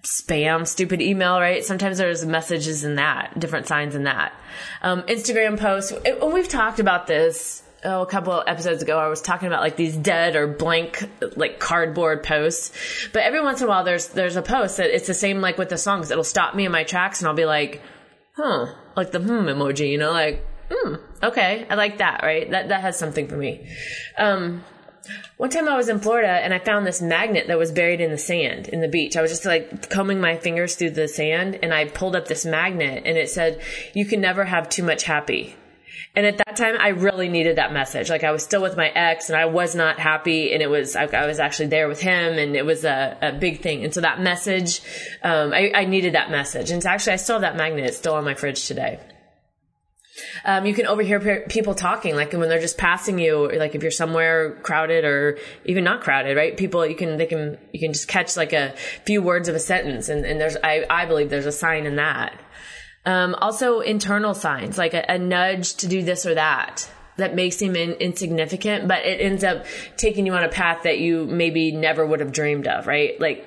spam, 0.06 0.66
stupid 0.66 1.02
email, 1.02 1.40
right? 1.40 1.64
Sometimes 1.64 1.98
there's 1.98 2.24
messages 2.24 2.84
in 2.84 2.94
that, 2.94 3.38
different 3.38 3.66
signs 3.66 3.94
in 3.94 4.04
that. 4.04 4.32
Um, 4.82 5.02
Instagram 5.02 5.58
posts, 5.58 5.92
and 5.92 6.32
we've 6.32 6.48
talked 6.48 6.78
about 6.78 7.06
this 7.06 7.62
oh, 7.84 8.02
a 8.02 8.06
couple 8.06 8.42
episodes 8.46 8.82
ago, 8.82 8.98
I 8.98 9.08
was 9.08 9.20
talking 9.20 9.48
about 9.48 9.60
like 9.60 9.76
these 9.76 9.96
dead 9.96 10.36
or 10.36 10.46
blank, 10.46 11.08
like 11.36 11.58
cardboard 11.58 12.22
posts. 12.22 12.72
But 13.12 13.22
every 13.22 13.40
once 13.40 13.60
in 13.60 13.66
a 13.66 13.68
while, 13.68 13.84
there's 13.84 14.08
there's 14.08 14.36
a 14.36 14.42
post 14.42 14.76
that 14.78 14.94
it's 14.94 15.06
the 15.06 15.14
same 15.14 15.40
like 15.40 15.58
with 15.58 15.68
the 15.68 15.78
songs. 15.78 16.10
It'll 16.10 16.24
stop 16.24 16.54
me 16.54 16.66
in 16.66 16.72
my 16.72 16.84
tracks, 16.84 17.20
and 17.20 17.28
I'll 17.28 17.34
be 17.34 17.44
like, 17.44 17.82
huh, 18.36 18.66
like 18.96 19.12
the 19.12 19.20
hmm 19.20 19.48
emoji, 19.48 19.90
you 19.90 19.98
know, 19.98 20.12
like 20.12 20.44
hmm, 20.70 20.94
okay, 21.22 21.66
I 21.70 21.74
like 21.74 21.98
that, 21.98 22.22
right? 22.22 22.50
That 22.50 22.68
that 22.68 22.80
has 22.80 22.98
something 22.98 23.28
for 23.28 23.36
me. 23.36 23.68
Um, 24.18 24.64
one 25.36 25.50
time 25.50 25.68
I 25.68 25.76
was 25.76 25.88
in 25.88 26.00
Florida 26.00 26.28
and 26.28 26.54
I 26.54 26.58
found 26.58 26.86
this 26.86 27.02
magnet 27.02 27.48
that 27.48 27.58
was 27.58 27.72
buried 27.72 28.00
in 28.00 28.10
the 28.10 28.18
sand 28.18 28.68
in 28.68 28.80
the 28.80 28.88
beach. 28.88 29.16
I 29.16 29.22
was 29.22 29.30
just 29.30 29.44
like 29.44 29.90
combing 29.90 30.20
my 30.20 30.36
fingers 30.36 30.74
through 30.74 30.90
the 30.90 31.08
sand 31.08 31.58
and 31.62 31.72
I 31.74 31.86
pulled 31.86 32.16
up 32.16 32.28
this 32.28 32.44
magnet 32.44 33.02
and 33.04 33.16
it 33.16 33.28
said, 33.28 33.60
you 33.94 34.04
can 34.04 34.20
never 34.20 34.44
have 34.44 34.68
too 34.68 34.82
much 34.82 35.04
happy. 35.04 35.56
And 36.14 36.24
at 36.24 36.38
that 36.38 36.56
time, 36.56 36.76
I 36.80 36.88
really 36.88 37.28
needed 37.28 37.56
that 37.56 37.74
message. 37.74 38.08
Like 38.08 38.24
I 38.24 38.30
was 38.30 38.42
still 38.42 38.62
with 38.62 38.74
my 38.74 38.88
ex 38.88 39.28
and 39.28 39.38
I 39.38 39.44
was 39.44 39.74
not 39.74 39.98
happy 39.98 40.54
and 40.54 40.62
it 40.62 40.70
was, 40.70 40.96
I, 40.96 41.04
I 41.04 41.26
was 41.26 41.38
actually 41.38 41.66
there 41.66 41.88
with 41.88 42.00
him 42.00 42.38
and 42.38 42.56
it 42.56 42.64
was 42.64 42.86
a, 42.86 43.18
a 43.20 43.32
big 43.32 43.60
thing. 43.60 43.84
And 43.84 43.92
so 43.92 44.00
that 44.00 44.18
message, 44.18 44.80
um, 45.22 45.52
I, 45.52 45.72
I 45.74 45.84
needed 45.84 46.14
that 46.14 46.30
message. 46.30 46.70
And 46.70 46.84
actually, 46.86 47.12
I 47.12 47.16
still 47.16 47.34
have 47.34 47.42
that 47.42 47.56
magnet. 47.56 47.84
It's 47.84 47.98
still 47.98 48.14
on 48.14 48.24
my 48.24 48.34
fridge 48.34 48.66
today. 48.66 48.98
Um, 50.44 50.66
you 50.66 50.74
can 50.74 50.86
overhear 50.86 51.20
pe- 51.20 51.46
people 51.46 51.74
talking, 51.74 52.14
like 52.14 52.32
when 52.32 52.48
they're 52.48 52.60
just 52.60 52.78
passing 52.78 53.18
you, 53.18 53.50
like 53.52 53.74
if 53.74 53.82
you're 53.82 53.90
somewhere 53.90 54.52
crowded 54.62 55.04
or 55.04 55.38
even 55.64 55.84
not 55.84 56.02
crowded, 56.02 56.36
right? 56.36 56.56
People, 56.56 56.86
you 56.86 56.96
can, 56.96 57.16
they 57.16 57.26
can, 57.26 57.58
you 57.72 57.80
can 57.80 57.92
just 57.92 58.08
catch 58.08 58.36
like 58.36 58.52
a 58.52 58.74
few 59.04 59.22
words 59.22 59.48
of 59.48 59.54
a 59.54 59.60
sentence. 59.60 60.08
And, 60.08 60.24
and 60.24 60.40
there's, 60.40 60.56
I, 60.62 60.84
I 60.88 61.06
believe 61.06 61.30
there's 61.30 61.46
a 61.46 61.52
sign 61.52 61.86
in 61.86 61.96
that. 61.96 62.40
Um, 63.04 63.36
also 63.36 63.80
internal 63.80 64.34
signs, 64.34 64.76
like 64.76 64.92
a, 64.92 65.04
a, 65.08 65.16
nudge 65.16 65.76
to 65.76 65.86
do 65.86 66.02
this 66.02 66.26
or 66.26 66.34
that. 66.34 66.90
That 67.18 67.34
may 67.34 67.48
seem 67.48 67.76
in, 67.76 67.92
insignificant, 67.92 68.88
but 68.88 69.06
it 69.06 69.22
ends 69.22 69.42
up 69.42 69.64
taking 69.96 70.26
you 70.26 70.34
on 70.34 70.44
a 70.44 70.50
path 70.50 70.82
that 70.82 70.98
you 70.98 71.24
maybe 71.24 71.72
never 71.72 72.04
would 72.04 72.20
have 72.20 72.32
dreamed 72.32 72.66
of, 72.66 72.86
right? 72.86 73.18
Like, 73.18 73.46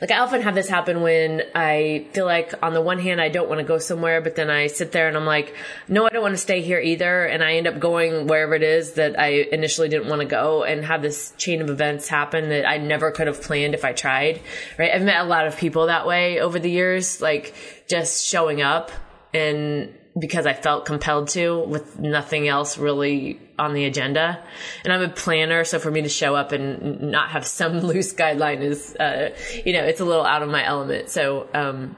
like 0.00 0.10
I 0.10 0.18
often 0.18 0.42
have 0.42 0.54
this 0.54 0.68
happen 0.68 1.02
when 1.02 1.42
I 1.54 2.06
feel 2.12 2.26
like 2.26 2.54
on 2.62 2.74
the 2.74 2.80
one 2.80 2.98
hand 2.98 3.20
I 3.20 3.28
don't 3.28 3.48
want 3.48 3.60
to 3.60 3.66
go 3.66 3.78
somewhere, 3.78 4.20
but 4.20 4.36
then 4.36 4.50
I 4.50 4.66
sit 4.66 4.92
there 4.92 5.08
and 5.08 5.16
I'm 5.16 5.26
like, 5.26 5.54
no, 5.88 6.06
I 6.06 6.10
don't 6.10 6.22
want 6.22 6.34
to 6.34 6.38
stay 6.38 6.60
here 6.62 6.80
either, 6.80 7.24
and 7.24 7.42
I 7.42 7.54
end 7.54 7.66
up 7.66 7.78
going 7.78 8.26
wherever 8.26 8.54
it 8.54 8.62
is 8.62 8.94
that 8.94 9.18
I 9.18 9.46
initially 9.52 9.88
didn't 9.88 10.08
want 10.08 10.20
to 10.20 10.26
go, 10.26 10.64
and 10.64 10.84
have 10.84 11.02
this 11.02 11.32
chain 11.38 11.60
of 11.60 11.70
events 11.70 12.08
happen 12.08 12.48
that 12.50 12.68
I 12.68 12.78
never 12.78 13.10
could 13.10 13.26
have 13.26 13.42
planned 13.42 13.74
if 13.74 13.84
I 13.84 13.92
tried. 13.92 14.40
Right? 14.78 14.92
I've 14.92 15.02
met 15.02 15.20
a 15.20 15.28
lot 15.28 15.46
of 15.46 15.56
people 15.56 15.86
that 15.86 16.06
way 16.06 16.40
over 16.40 16.58
the 16.58 16.70
years, 16.70 17.20
like 17.20 17.54
just 17.88 18.26
showing 18.26 18.62
up 18.62 18.90
and 19.32 19.92
because 20.18 20.46
I 20.46 20.54
felt 20.54 20.86
compelled 20.86 21.28
to 21.28 21.60
with 21.60 21.98
nothing 21.98 22.48
else 22.48 22.78
really 22.78 23.40
on 23.58 23.74
the 23.74 23.84
agenda. 23.84 24.42
And 24.84 24.92
I'm 24.92 25.02
a 25.02 25.08
planner, 25.08 25.64
so 25.64 25.78
for 25.78 25.90
me 25.90 26.02
to 26.02 26.08
show 26.08 26.34
up 26.34 26.52
and 26.52 27.00
not 27.12 27.30
have 27.30 27.46
some 27.46 27.80
loose 27.80 28.12
guideline 28.12 28.60
is, 28.60 28.96
uh, 28.96 29.30
you 29.64 29.72
know, 29.72 29.84
it's 29.84 30.00
a 30.00 30.04
little 30.04 30.24
out 30.24 30.42
of 30.42 30.48
my 30.48 30.64
element. 30.64 31.10
So, 31.10 31.48
um, 31.54 31.96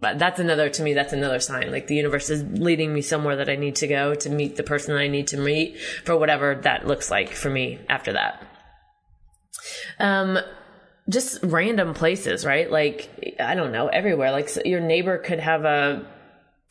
but 0.00 0.18
that's 0.18 0.40
another, 0.40 0.68
to 0.68 0.82
me, 0.82 0.94
that's 0.94 1.12
another 1.12 1.40
sign. 1.40 1.70
Like 1.70 1.86
the 1.86 1.94
universe 1.94 2.30
is 2.30 2.42
leading 2.42 2.92
me 2.92 3.02
somewhere 3.02 3.36
that 3.36 3.48
I 3.48 3.56
need 3.56 3.76
to 3.76 3.86
go 3.86 4.14
to 4.14 4.30
meet 4.30 4.56
the 4.56 4.62
person 4.62 4.94
that 4.94 5.00
I 5.00 5.08
need 5.08 5.28
to 5.28 5.36
meet 5.36 5.78
for 6.04 6.16
whatever 6.16 6.56
that 6.62 6.86
looks 6.86 7.10
like 7.10 7.30
for 7.30 7.50
me 7.50 7.80
after 7.88 8.12
that. 8.12 8.46
Um, 9.98 10.38
just 11.08 11.40
random 11.42 11.94
places, 11.94 12.44
right? 12.44 12.70
Like, 12.70 13.36
I 13.40 13.54
don't 13.54 13.72
know, 13.72 13.88
everywhere. 13.88 14.32
Like 14.32 14.50
your 14.64 14.80
neighbor 14.80 15.18
could 15.18 15.40
have 15.40 15.64
a, 15.64 16.04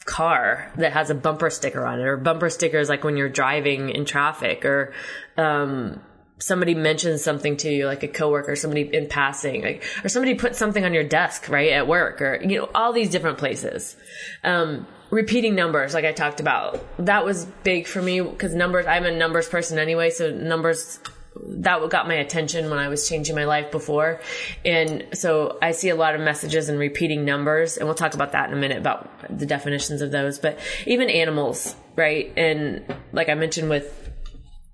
car 0.06 0.72
that 0.78 0.94
has 0.94 1.10
a 1.10 1.16
bumper 1.16 1.50
sticker 1.50 1.86
on 1.86 2.00
it 2.00 2.04
or 2.04 2.18
bumper 2.18 2.50
stickers 2.50 2.90
like 2.90 3.04
when 3.04 3.18
you're 3.18 3.30
driving 3.30 3.90
in 3.90 4.04
traffic 4.04 4.66
or 4.66 4.94
um, 5.38 6.02
somebody 6.40 6.74
mentions 6.74 7.24
something 7.24 7.56
to 7.56 7.70
you 7.70 7.86
like 7.86 8.02
a 8.02 8.08
coworker 8.08 8.56
somebody 8.56 8.82
in 8.94 9.08
passing 9.08 9.62
like 9.62 9.84
or 10.04 10.10
somebody 10.10 10.34
put 10.34 10.56
something 10.56 10.84
on 10.84 10.94
your 10.94 11.04
desk 11.04 11.48
right 11.50 11.72
at 11.72 11.88
work 11.88 12.22
or 12.22 12.42
you 12.42 12.58
know 12.58 12.70
all 12.74 12.94
these 12.94 13.10
different 13.10 13.38
places. 13.38 13.96
Um, 14.44 14.88
repeating 15.12 15.56
numbers 15.56 15.94
like 15.94 16.06
i 16.06 16.12
talked 16.12 16.40
about. 16.40 16.84
That 16.98 17.24
was 17.26 17.46
big 17.64 17.86
for 17.86 18.02
me 18.02 18.22
because 18.22 18.56
numbers 18.56 18.88
i'm 18.88 19.06
a 19.06 19.12
numbers 19.12 19.48
person 19.48 19.78
anyway 19.78 20.10
so 20.10 20.32
numbers 20.32 21.00
that 21.36 21.90
got 21.90 22.08
my 22.08 22.16
attention 22.16 22.70
when 22.70 22.80
I 22.80 22.90
was 22.90 23.08
changing 23.08 23.36
my 23.36 23.46
life 23.46 23.72
before. 23.72 24.22
And 24.66 25.08
so 25.14 25.58
I 25.62 25.72
see 25.72 25.90
a 25.90 25.96
lot 25.96 26.14
of 26.14 26.22
messages 26.22 26.68
and 26.68 26.78
repeating 26.78 27.24
numbers, 27.24 27.78
and 27.78 27.88
we'll 27.88 27.96
talk 27.96 28.14
about 28.14 28.34
that 28.34 28.50
in 28.50 28.58
a 28.58 28.60
minute 28.60 28.78
about 28.78 29.10
the 29.38 29.46
definitions 29.46 30.02
of 30.02 30.12
those. 30.12 30.40
But 30.40 30.60
even 30.86 31.10
animals, 31.10 31.76
right? 31.96 32.34
And 32.36 32.84
like 33.14 33.30
I 33.30 33.36
mentioned 33.36 33.70
with 33.70 34.10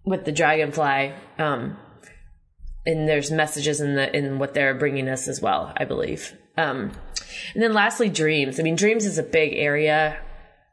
with 0.03 0.25
the 0.25 0.31
dragonfly, 0.31 1.13
um, 1.37 1.77
and 2.85 3.07
there's 3.07 3.29
messages 3.29 3.81
in 3.81 3.95
the 3.95 4.15
in 4.15 4.39
what 4.39 4.53
they're 4.53 4.73
bringing 4.73 5.09
us 5.09 5.27
as 5.27 5.41
well, 5.41 5.73
I 5.77 5.85
believe. 5.85 6.35
Um, 6.57 6.91
and 7.53 7.61
then 7.61 7.73
lastly, 7.73 8.09
dreams. 8.09 8.59
I 8.59 8.63
mean, 8.63 8.75
dreams 8.75 9.05
is 9.05 9.19
a 9.19 9.23
big 9.23 9.53
area 9.53 10.17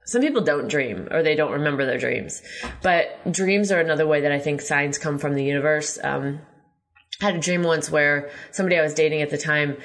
some 0.05 0.21
people 0.21 0.43
don't 0.43 0.69
dream 0.69 1.09
or 1.11 1.23
they 1.23 1.35
don't 1.35 1.53
remember 1.53 1.87
their 1.87 1.99
dreams, 1.99 2.43
but 2.83 3.31
dreams 3.31 3.73
are 3.73 3.81
another 3.81 4.07
way 4.07 4.21
that 4.21 4.33
I 4.33 4.39
think 4.39 4.61
signs 4.61 4.99
come 4.99 5.19
from 5.19 5.35
the 5.35 5.45
universe. 5.45 5.99
Um, 6.03 6.41
I 7.21 7.27
had 7.27 7.37
a 7.37 7.41
dream 7.41 7.63
once 7.63 7.91
where 7.91 8.31
somebody 8.53 8.79
I 8.79 8.83
was 8.83 8.95
dating 8.95 9.23
at 9.23 9.31
the 9.31 9.39
time, 9.39 9.79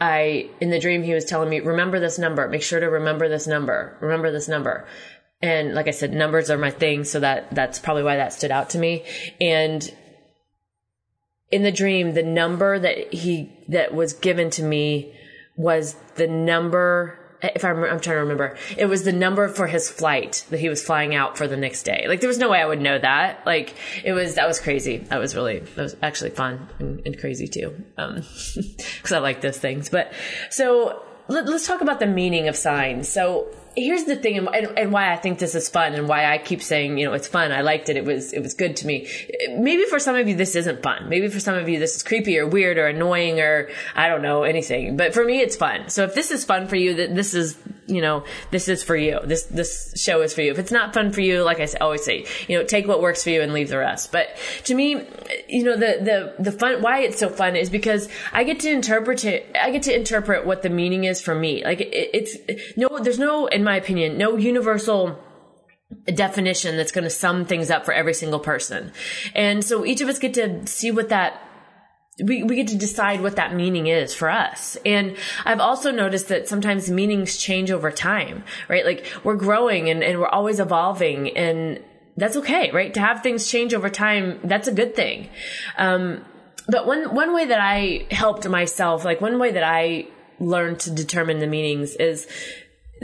I, 0.00 0.50
in 0.60 0.70
the 0.70 0.78
dream, 0.78 1.02
he 1.02 1.12
was 1.12 1.24
telling 1.24 1.50
me, 1.50 1.60
remember 1.60 1.98
this 1.98 2.18
number, 2.18 2.48
make 2.48 2.62
sure 2.62 2.78
to 2.78 2.86
remember 2.86 3.28
this 3.28 3.46
number, 3.46 3.96
remember 4.00 4.30
this 4.30 4.48
number. 4.48 4.86
And 5.40 5.74
like 5.74 5.88
I 5.88 5.92
said, 5.92 6.12
numbers 6.12 6.50
are 6.50 6.58
my 6.58 6.70
thing. 6.70 7.04
So 7.04 7.20
that, 7.20 7.52
that's 7.54 7.78
probably 7.78 8.02
why 8.02 8.16
that 8.16 8.32
stood 8.32 8.50
out 8.50 8.70
to 8.70 8.78
me. 8.78 9.04
And 9.40 9.92
in 11.50 11.62
the 11.62 11.72
dream, 11.72 12.14
the 12.14 12.22
number 12.22 12.78
that 12.78 13.12
he, 13.12 13.52
that 13.68 13.94
was 13.94 14.12
given 14.12 14.50
to 14.50 14.62
me 14.62 15.14
was 15.56 15.94
the 16.16 16.28
number 16.28 17.18
if 17.42 17.64
I'm, 17.64 17.76
I'm 17.84 18.00
trying 18.00 18.16
to 18.16 18.20
remember, 18.20 18.56
it 18.76 18.86
was 18.86 19.04
the 19.04 19.12
number 19.12 19.48
for 19.48 19.66
his 19.66 19.88
flight 19.88 20.44
that 20.50 20.58
he 20.58 20.68
was 20.68 20.82
flying 20.82 21.14
out 21.14 21.38
for 21.38 21.46
the 21.46 21.56
next 21.56 21.84
day. 21.84 22.06
Like 22.08 22.20
there 22.20 22.28
was 22.28 22.38
no 22.38 22.50
way 22.50 22.60
I 22.60 22.66
would 22.66 22.80
know 22.80 22.98
that. 22.98 23.46
Like 23.46 23.74
it 24.04 24.12
was, 24.12 24.34
that 24.34 24.48
was 24.48 24.60
crazy. 24.60 24.98
That 24.98 25.18
was 25.18 25.34
really, 25.34 25.60
that 25.60 25.82
was 25.82 25.96
actually 26.02 26.30
fun 26.30 26.68
and, 26.78 27.02
and 27.06 27.18
crazy 27.18 27.46
too. 27.46 27.84
Um, 27.96 28.22
cause 29.02 29.12
I 29.12 29.18
like 29.18 29.40
those 29.40 29.58
things. 29.58 29.88
But 29.88 30.12
so 30.50 31.04
let, 31.28 31.46
us 31.48 31.66
talk 31.66 31.80
about 31.80 32.00
the 32.00 32.06
meaning 32.06 32.48
of 32.48 32.56
signs. 32.56 33.08
So 33.08 33.46
here's 33.78 34.04
the 34.04 34.16
thing 34.16 34.38
and, 34.38 34.48
and, 34.78 34.92
why 34.92 35.12
I 35.12 35.16
think 35.16 35.38
this 35.38 35.54
is 35.54 35.68
fun 35.68 35.94
and 35.94 36.08
why 36.08 36.32
I 36.32 36.38
keep 36.38 36.62
saying, 36.62 36.98
you 36.98 37.06
know, 37.06 37.12
it's 37.12 37.28
fun. 37.28 37.52
I 37.52 37.60
liked 37.60 37.88
it. 37.88 37.96
It 37.96 38.04
was, 38.04 38.32
it 38.32 38.42
was 38.42 38.54
good 38.54 38.76
to 38.76 38.86
me. 38.86 39.08
Maybe 39.50 39.84
for 39.84 39.98
some 39.98 40.16
of 40.16 40.26
you, 40.28 40.34
this 40.34 40.56
isn't 40.56 40.82
fun. 40.82 41.08
Maybe 41.08 41.28
for 41.28 41.40
some 41.40 41.54
of 41.54 41.68
you, 41.68 41.78
this 41.78 41.96
is 41.96 42.02
creepy 42.02 42.38
or 42.38 42.46
weird 42.46 42.78
or 42.78 42.86
annoying 42.86 43.40
or 43.40 43.68
I 43.94 44.08
don't 44.08 44.22
know, 44.22 44.42
anything. 44.42 44.96
But 44.96 45.14
for 45.14 45.24
me, 45.24 45.40
it's 45.40 45.56
fun. 45.56 45.88
So 45.88 46.04
if 46.04 46.14
this 46.14 46.30
is 46.30 46.44
fun 46.44 46.66
for 46.66 46.76
you, 46.76 46.94
that 46.94 47.14
this 47.14 47.34
is, 47.34 47.56
you 47.86 48.02
know, 48.02 48.24
this 48.50 48.68
is 48.68 48.82
for 48.82 48.96
you. 48.96 49.20
This, 49.24 49.44
this 49.44 49.94
show 49.96 50.22
is 50.22 50.34
for 50.34 50.42
you. 50.42 50.50
If 50.50 50.58
it's 50.58 50.72
not 50.72 50.94
fun 50.94 51.12
for 51.12 51.20
you, 51.20 51.42
like 51.42 51.60
I 51.60 51.68
always 51.80 52.04
say, 52.04 52.26
you 52.48 52.58
know, 52.58 52.64
take 52.64 52.86
what 52.86 53.00
works 53.00 53.24
for 53.24 53.30
you 53.30 53.42
and 53.42 53.52
leave 53.52 53.68
the 53.68 53.78
rest. 53.78 54.12
But 54.12 54.36
to 54.64 54.74
me, 54.74 55.06
you 55.48 55.64
know, 55.64 55.76
the, 55.76 56.34
the, 56.38 56.42
the 56.42 56.52
fun, 56.52 56.82
why 56.82 57.00
it's 57.00 57.18
so 57.18 57.28
fun 57.28 57.56
is 57.56 57.70
because 57.70 58.08
I 58.32 58.44
get 58.44 58.60
to 58.60 58.70
interpret 58.70 59.24
it, 59.24 59.54
I 59.60 59.70
get 59.70 59.82
to 59.84 59.94
interpret 59.94 60.46
what 60.46 60.62
the 60.62 60.70
meaning 60.70 61.04
is 61.04 61.20
for 61.20 61.34
me. 61.34 61.64
Like 61.64 61.80
it, 61.80 62.10
it's, 62.14 62.76
no, 62.76 62.98
there's 63.00 63.18
no, 63.18 63.46
in 63.46 63.67
my 63.68 63.76
opinion, 63.76 64.16
no 64.16 64.36
universal 64.36 65.18
definition 66.14 66.76
that's 66.76 66.92
going 66.92 67.04
to 67.04 67.10
sum 67.10 67.44
things 67.44 67.70
up 67.70 67.84
for 67.84 67.92
every 67.92 68.14
single 68.14 68.40
person. 68.40 68.92
And 69.34 69.64
so 69.64 69.84
each 69.84 70.00
of 70.00 70.08
us 70.08 70.18
get 70.18 70.34
to 70.34 70.66
see 70.66 70.90
what 70.90 71.10
that 71.10 71.42
we, 72.22 72.42
we 72.42 72.56
get 72.56 72.68
to 72.68 72.76
decide 72.76 73.20
what 73.20 73.36
that 73.36 73.54
meaning 73.54 73.86
is 73.86 74.12
for 74.14 74.28
us. 74.28 74.76
And 74.84 75.16
I've 75.44 75.60
also 75.60 75.92
noticed 75.92 76.28
that 76.28 76.48
sometimes 76.48 76.90
meanings 76.90 77.36
change 77.36 77.70
over 77.70 77.92
time, 77.92 78.42
right? 78.68 78.84
Like 78.84 79.06
we're 79.22 79.36
growing 79.36 79.88
and, 79.88 80.02
and 80.02 80.18
we're 80.18 80.28
always 80.28 80.58
evolving 80.58 81.36
and 81.36 81.80
that's 82.16 82.36
okay, 82.38 82.72
right? 82.72 82.92
To 82.94 83.00
have 83.00 83.22
things 83.22 83.48
change 83.48 83.72
over 83.72 83.88
time, 83.88 84.40
that's 84.42 84.66
a 84.66 84.72
good 84.72 84.96
thing. 84.96 85.28
Um, 85.76 86.24
but 86.66 86.86
one, 86.86 87.14
one 87.14 87.32
way 87.34 87.46
that 87.46 87.60
I 87.60 88.06
helped 88.10 88.48
myself, 88.48 89.04
like 89.04 89.20
one 89.20 89.38
way 89.38 89.52
that 89.52 89.62
I 89.62 90.08
learned 90.40 90.80
to 90.80 90.90
determine 90.90 91.38
the 91.38 91.46
meanings 91.46 91.94
is 91.94 92.26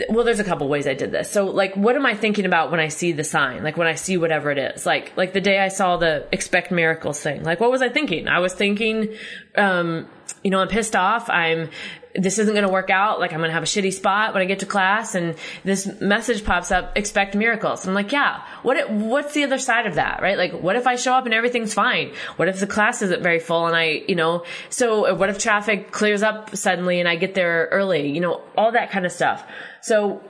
well 0.09 0.25
there's 0.25 0.41
a 0.41 0.45
couple 0.45 0.69
ways 0.69 0.87
i 0.87 0.95
did 0.95 1.13
this. 1.13 1.31
So 1.31 1.47
like 1.47 1.75
what 1.77 1.97
am 1.97 2.07
i 2.07 2.15
thinking 2.15 2.47
about 2.47 2.71
when 2.71 2.81
i 2.81 2.89
see 2.89 3.13
the 3.13 3.25
sign? 3.25 3.63
Like 3.63 3.77
when 3.77 3.87
i 3.87 3.95
see 3.95 4.17
whatever 4.17 4.51
it 4.51 4.59
is. 4.59 4.87
Like 4.87 5.17
like 5.17 5.33
the 5.33 5.41
day 5.41 5.59
i 5.59 5.69
saw 5.69 5.97
the 5.97 6.27
expect 6.33 6.71
miracles 6.71 7.21
thing. 7.21 7.43
Like 7.43 7.61
what 7.61 7.71
was 7.71 7.83
i 7.83 7.89
thinking? 7.89 8.29
I 8.29 8.41
was 8.41 8.55
thinking 8.55 9.15
um 9.57 10.09
you 10.43 10.51
know 10.51 10.61
i'm 10.61 10.69
pissed 10.69 10.97
off. 10.97 11.29
I'm 11.31 11.71
this 12.15 12.39
isn't 12.39 12.55
going 12.55 12.67
to 12.67 12.73
work 12.73 12.91
out 12.91 13.21
like 13.21 13.33
i'm 13.33 13.39
going 13.39 13.49
to 13.49 13.55
have 13.55 13.63
a 13.63 13.67
shitty 13.67 13.93
spot 13.93 14.33
when 14.33 14.43
i 14.43 14.47
get 14.47 14.61
to 14.61 14.67
class 14.67 15.15
and 15.15 15.35
this 15.65 15.87
message 16.01 16.45
pops 16.45 16.71
up 16.71 16.97
expect 16.97 17.35
miracles 17.35 17.87
i'm 17.87 17.95
like 17.95 18.13
yeah 18.13 18.43
what 18.63 18.91
what's 18.91 19.35
the 19.35 19.45
other 19.45 19.59
side 19.59 19.87
of 19.87 19.97
that 19.97 20.23
right 20.23 20.39
like 20.39 20.53
what 20.53 20.77
if 20.77 20.87
i 20.87 20.97
show 20.97 21.13
up 21.13 21.25
and 21.25 21.35
everything's 21.35 21.75
fine 21.75 22.13
what 22.37 22.49
if 22.49 22.61
the 22.61 22.67
class 22.67 23.03
isn't 23.03 23.23
very 23.23 23.39
full 23.39 23.67
and 23.67 23.77
i 23.77 24.03
you 24.07 24.15
know 24.15 24.45
so 24.71 25.07
uh, 25.07 25.15
what 25.15 25.29
if 25.29 25.39
traffic 25.39 25.91
clears 25.91 26.23
up 26.23 26.55
suddenly 26.57 27.01
and 27.01 27.09
i 27.09 27.17
get 27.17 27.35
there 27.35 27.69
early 27.73 28.09
you 28.09 28.21
know 28.21 28.41
all 28.57 28.73
that 28.73 28.91
kind 28.91 29.05
of 29.05 29.13
stuff 29.13 29.45
so, 29.85 30.23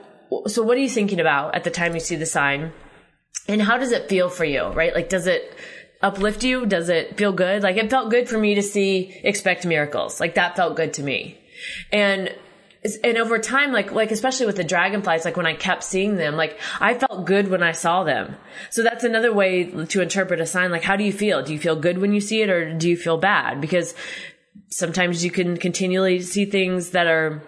so 0.47 0.63
what 0.63 0.75
are 0.75 0.81
you 0.81 0.89
thinking 0.89 1.21
about 1.21 1.55
at 1.55 1.63
the 1.63 1.71
time 1.71 1.93
you 1.93 2.01
see 2.01 2.17
the 2.17 2.25
sign? 2.25 2.73
And 3.47 3.61
how 3.61 3.77
does 3.77 3.93
it 3.93 4.09
feel 4.09 4.27
for 4.27 4.43
you, 4.43 4.65
right? 4.67 4.93
Like, 4.93 5.07
does 5.07 5.27
it 5.27 5.55
uplift 6.01 6.43
you? 6.43 6.65
Does 6.65 6.89
it 6.89 7.15
feel 7.15 7.31
good? 7.31 7.63
Like, 7.63 7.77
it 7.77 7.89
felt 7.89 8.11
good 8.11 8.27
for 8.27 8.37
me 8.37 8.55
to 8.55 8.61
see 8.61 9.17
expect 9.23 9.65
miracles. 9.65 10.19
Like, 10.19 10.35
that 10.35 10.57
felt 10.57 10.75
good 10.75 10.93
to 10.95 11.03
me. 11.03 11.39
And 11.91 12.33
and 13.03 13.17
over 13.17 13.39
time, 13.39 13.71
like, 13.71 13.91
like, 13.91 14.11
especially 14.11 14.45
with 14.45 14.57
the 14.57 14.63
dragonflies, 14.63 15.25
like 15.25 15.37
when 15.37 15.47
I 15.47 15.55
kept 15.55 15.83
seeing 15.83 16.17
them, 16.17 16.35
like, 16.35 16.59
I 16.79 16.93
felt 16.93 17.25
good 17.25 17.47
when 17.47 17.63
I 17.63 17.71
saw 17.71 18.03
them. 18.03 18.35
So 18.69 18.83
that's 18.83 19.03
another 19.03 19.33
way 19.33 19.63
to 19.85 20.01
interpret 20.01 20.39
a 20.39 20.45
sign. 20.45 20.69
Like, 20.69 20.83
how 20.83 20.95
do 20.95 21.03
you 21.03 21.11
feel? 21.11 21.41
Do 21.41 21.51
you 21.51 21.57
feel 21.57 21.75
good 21.75 21.97
when 21.97 22.13
you 22.13 22.21
see 22.21 22.43
it 22.43 22.49
or 22.49 22.77
do 22.77 22.87
you 22.87 22.95
feel 22.95 23.17
bad? 23.17 23.59
Because 23.59 23.95
sometimes 24.69 25.25
you 25.25 25.31
can 25.31 25.57
continually 25.57 26.21
see 26.21 26.45
things 26.45 26.91
that 26.91 27.07
are, 27.07 27.41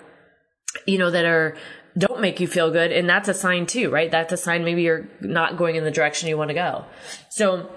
you 0.87 0.97
know, 0.97 1.11
that 1.11 1.25
are 1.25 1.55
don't 1.97 2.21
make 2.21 2.39
you 2.39 2.47
feel 2.47 2.71
good. 2.71 2.91
And 2.91 3.09
that's 3.09 3.27
a 3.27 3.33
sign 3.33 3.65
too, 3.65 3.89
right? 3.89 4.09
That's 4.09 4.31
a 4.33 4.37
sign 4.37 4.63
maybe 4.63 4.83
you're 4.83 5.07
not 5.21 5.57
going 5.57 5.75
in 5.75 5.83
the 5.83 5.91
direction 5.91 6.29
you 6.29 6.37
want 6.37 6.49
to 6.49 6.53
go. 6.53 6.85
So, 7.29 7.69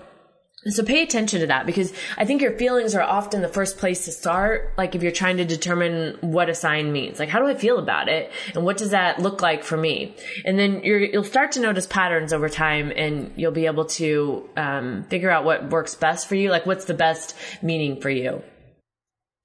so 0.66 0.85
pay 0.85 1.03
attention 1.03 1.40
to 1.40 1.46
that 1.46 1.64
because 1.64 1.92
I 2.18 2.27
think 2.27 2.42
your 2.42 2.53
feelings 2.53 2.94
are 2.94 3.03
often 3.03 3.40
the 3.40 3.49
first 3.49 3.79
place 3.79 4.05
to 4.05 4.12
start. 4.12 4.75
Like 4.77 4.94
if 4.94 5.03
you're 5.03 5.11
trying 5.11 5.38
to 5.38 5.44
determine 5.46 6.18
what 6.20 6.51
a 6.51 6.55
sign 6.55 6.92
means, 6.92 7.18
like 7.18 7.31
how 7.31 7.38
do 7.38 7.46
I 7.46 7.55
feel 7.55 7.79
about 7.79 8.11
it 8.11 8.31
and 8.55 8.62
what 8.62 8.77
does 8.77 8.90
that 8.90 9.18
look 9.18 9.40
like 9.40 9.64
for 9.64 9.79
me? 9.79 10.14
And 10.44 10.59
then 10.59 10.83
you 10.85 11.11
will 11.14 11.25
start 11.25 11.53
to 11.53 11.61
notice 11.61 11.87
patterns 11.87 12.35
over 12.35 12.51
time 12.51 12.92
and 12.94 13.33
you'll 13.37 13.53
be 13.53 13.64
able 13.64 13.87
to 13.87 14.51
um, 14.59 15.05
figure 15.05 15.31
out 15.31 15.44
what 15.44 15.70
works 15.70 15.94
best 15.94 16.29
for 16.29 16.35
you. 16.35 16.51
Like 16.51 16.66
what's 16.66 16.85
the 16.85 16.94
best 16.94 17.35
meaning 17.62 17.99
for 17.99 18.11
you. 18.11 18.42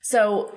So 0.02 0.54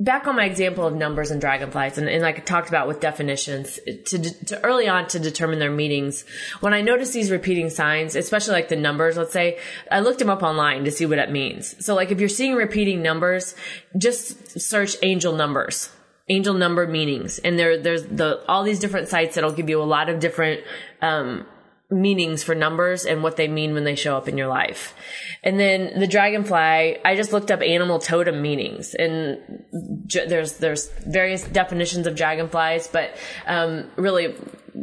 back 0.00 0.28
on 0.28 0.36
my 0.36 0.44
example 0.44 0.86
of 0.86 0.94
numbers 0.94 1.30
and 1.30 1.40
dragonflies 1.40 1.98
and, 1.98 2.08
and 2.08 2.22
like 2.22 2.36
I 2.36 2.42
talked 2.42 2.68
about 2.68 2.86
with 2.86 3.00
definitions 3.00 3.80
to, 4.06 4.44
to 4.44 4.64
early 4.64 4.86
on 4.86 5.08
to 5.08 5.18
determine 5.18 5.58
their 5.58 5.72
meanings. 5.72 6.24
When 6.60 6.72
I 6.72 6.82
notice 6.82 7.10
these 7.10 7.30
repeating 7.30 7.68
signs, 7.68 8.14
especially 8.14 8.52
like 8.52 8.68
the 8.68 8.76
numbers, 8.76 9.16
let's 9.16 9.32
say, 9.32 9.58
I 9.90 10.00
looked 10.00 10.20
them 10.20 10.30
up 10.30 10.42
online 10.42 10.84
to 10.84 10.92
see 10.92 11.04
what 11.04 11.18
it 11.18 11.30
means. 11.30 11.84
So 11.84 11.94
like 11.94 12.12
if 12.12 12.20
you're 12.20 12.28
seeing 12.28 12.54
repeating 12.54 13.02
numbers, 13.02 13.56
just 13.96 14.60
search 14.60 14.96
angel 15.02 15.34
numbers. 15.34 15.90
Angel 16.28 16.54
number 16.54 16.86
meanings. 16.86 17.38
And 17.38 17.58
there, 17.58 17.80
there's 17.80 18.04
the, 18.04 18.44
all 18.46 18.62
these 18.62 18.78
different 18.78 19.08
sites 19.08 19.34
that'll 19.34 19.52
give 19.52 19.70
you 19.70 19.82
a 19.82 19.84
lot 19.84 20.10
of 20.10 20.20
different, 20.20 20.62
um, 21.00 21.46
meanings 21.90 22.42
for 22.42 22.54
numbers 22.54 23.06
and 23.06 23.22
what 23.22 23.36
they 23.36 23.48
mean 23.48 23.72
when 23.72 23.84
they 23.84 23.94
show 23.94 24.16
up 24.16 24.28
in 24.28 24.36
your 24.36 24.46
life. 24.46 24.94
And 25.42 25.58
then 25.58 25.98
the 25.98 26.06
dragonfly, 26.06 26.98
I 27.04 27.16
just 27.16 27.32
looked 27.32 27.50
up 27.50 27.62
animal 27.62 27.98
totem 27.98 28.42
meanings 28.42 28.94
and 28.94 29.64
there's, 29.72 30.58
there's 30.58 30.90
various 31.06 31.44
definitions 31.44 32.06
of 32.06 32.14
dragonflies, 32.14 32.88
but, 32.88 33.16
um, 33.46 33.90
really 33.96 34.34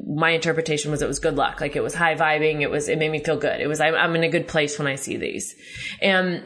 my 0.08 0.32
interpretation 0.32 0.92
was 0.92 1.02
it 1.02 1.08
was 1.08 1.20
good 1.20 1.36
luck. 1.36 1.62
Like 1.62 1.76
it 1.76 1.84
was 1.84 1.94
high 1.94 2.16
vibing. 2.16 2.62
It 2.62 2.70
was, 2.70 2.90
it 2.90 2.98
made 2.98 3.12
me 3.12 3.24
feel 3.24 3.38
good. 3.38 3.62
It 3.62 3.68
was, 3.68 3.80
I'm, 3.80 3.96
I'm 3.96 4.16
in 4.16 4.24
a 4.24 4.30
good 4.30 4.48
place 4.48 4.78
when 4.78 4.88
I 4.88 4.96
see 4.96 5.18
these. 5.18 5.56
And 6.02 6.44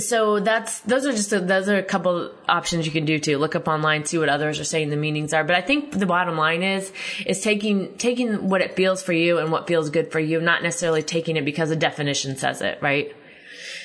so 0.00 0.40
that's 0.40 0.80
those 0.80 1.06
are 1.06 1.12
just 1.12 1.32
a, 1.32 1.40
those 1.40 1.68
are 1.68 1.76
a 1.76 1.82
couple 1.82 2.30
options 2.48 2.86
you 2.86 2.92
can 2.92 3.04
do 3.04 3.18
too. 3.18 3.38
Look 3.38 3.54
up 3.54 3.68
online, 3.68 4.04
see 4.04 4.18
what 4.18 4.28
others 4.28 4.60
are 4.60 4.64
saying 4.64 4.90
the 4.90 4.96
meanings 4.96 5.32
are. 5.32 5.44
But 5.44 5.56
I 5.56 5.60
think 5.60 5.92
the 5.92 6.06
bottom 6.06 6.36
line 6.36 6.62
is 6.62 6.92
is 7.26 7.40
taking 7.40 7.96
taking 7.96 8.48
what 8.48 8.60
it 8.60 8.74
feels 8.74 9.02
for 9.02 9.12
you 9.12 9.38
and 9.38 9.50
what 9.50 9.66
feels 9.66 9.90
good 9.90 10.12
for 10.12 10.20
you, 10.20 10.40
not 10.40 10.62
necessarily 10.62 11.02
taking 11.02 11.36
it 11.36 11.44
because 11.44 11.70
a 11.70 11.76
definition 11.76 12.36
says 12.36 12.60
it, 12.62 12.78
right? 12.82 13.14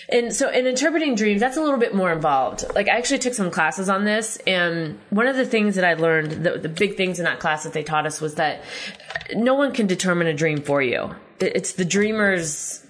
And 0.10 0.34
so 0.34 0.50
in 0.50 0.68
interpreting 0.68 1.16
dreams, 1.16 1.40
that's 1.40 1.58
a 1.58 1.62
little 1.62 1.80
bit 1.80 1.96
more 1.96 2.12
involved. 2.12 2.66
Like 2.76 2.88
I 2.88 2.98
actually 2.98 3.20
took 3.20 3.34
some 3.34 3.50
classes 3.50 3.90
on 3.90 4.04
this 4.04 4.38
and 4.46 5.00
one 5.10 5.28
of 5.28 5.36
the 5.36 5.46
things 5.46 5.76
that 5.76 5.86
I 5.86 5.94
learned, 5.94 6.44
the, 6.44 6.58
the 6.58 6.70
big 6.70 6.98
things 6.98 7.20
in 7.20 7.26
that 7.26 7.40
class 7.40 7.64
that 7.64 7.74
they 7.74 7.84
taught 7.84 8.06
us 8.06 8.20
was 8.20 8.36
that 8.36 8.64
no 9.34 9.54
one 9.54 9.74
can 9.74 9.88
determine 9.88 10.28
a 10.28 10.34
dream 10.34 10.62
for 10.62 10.82
you. 10.82 11.16
It's 11.40 11.74
the 11.74 11.86
dreamer's 11.86 12.83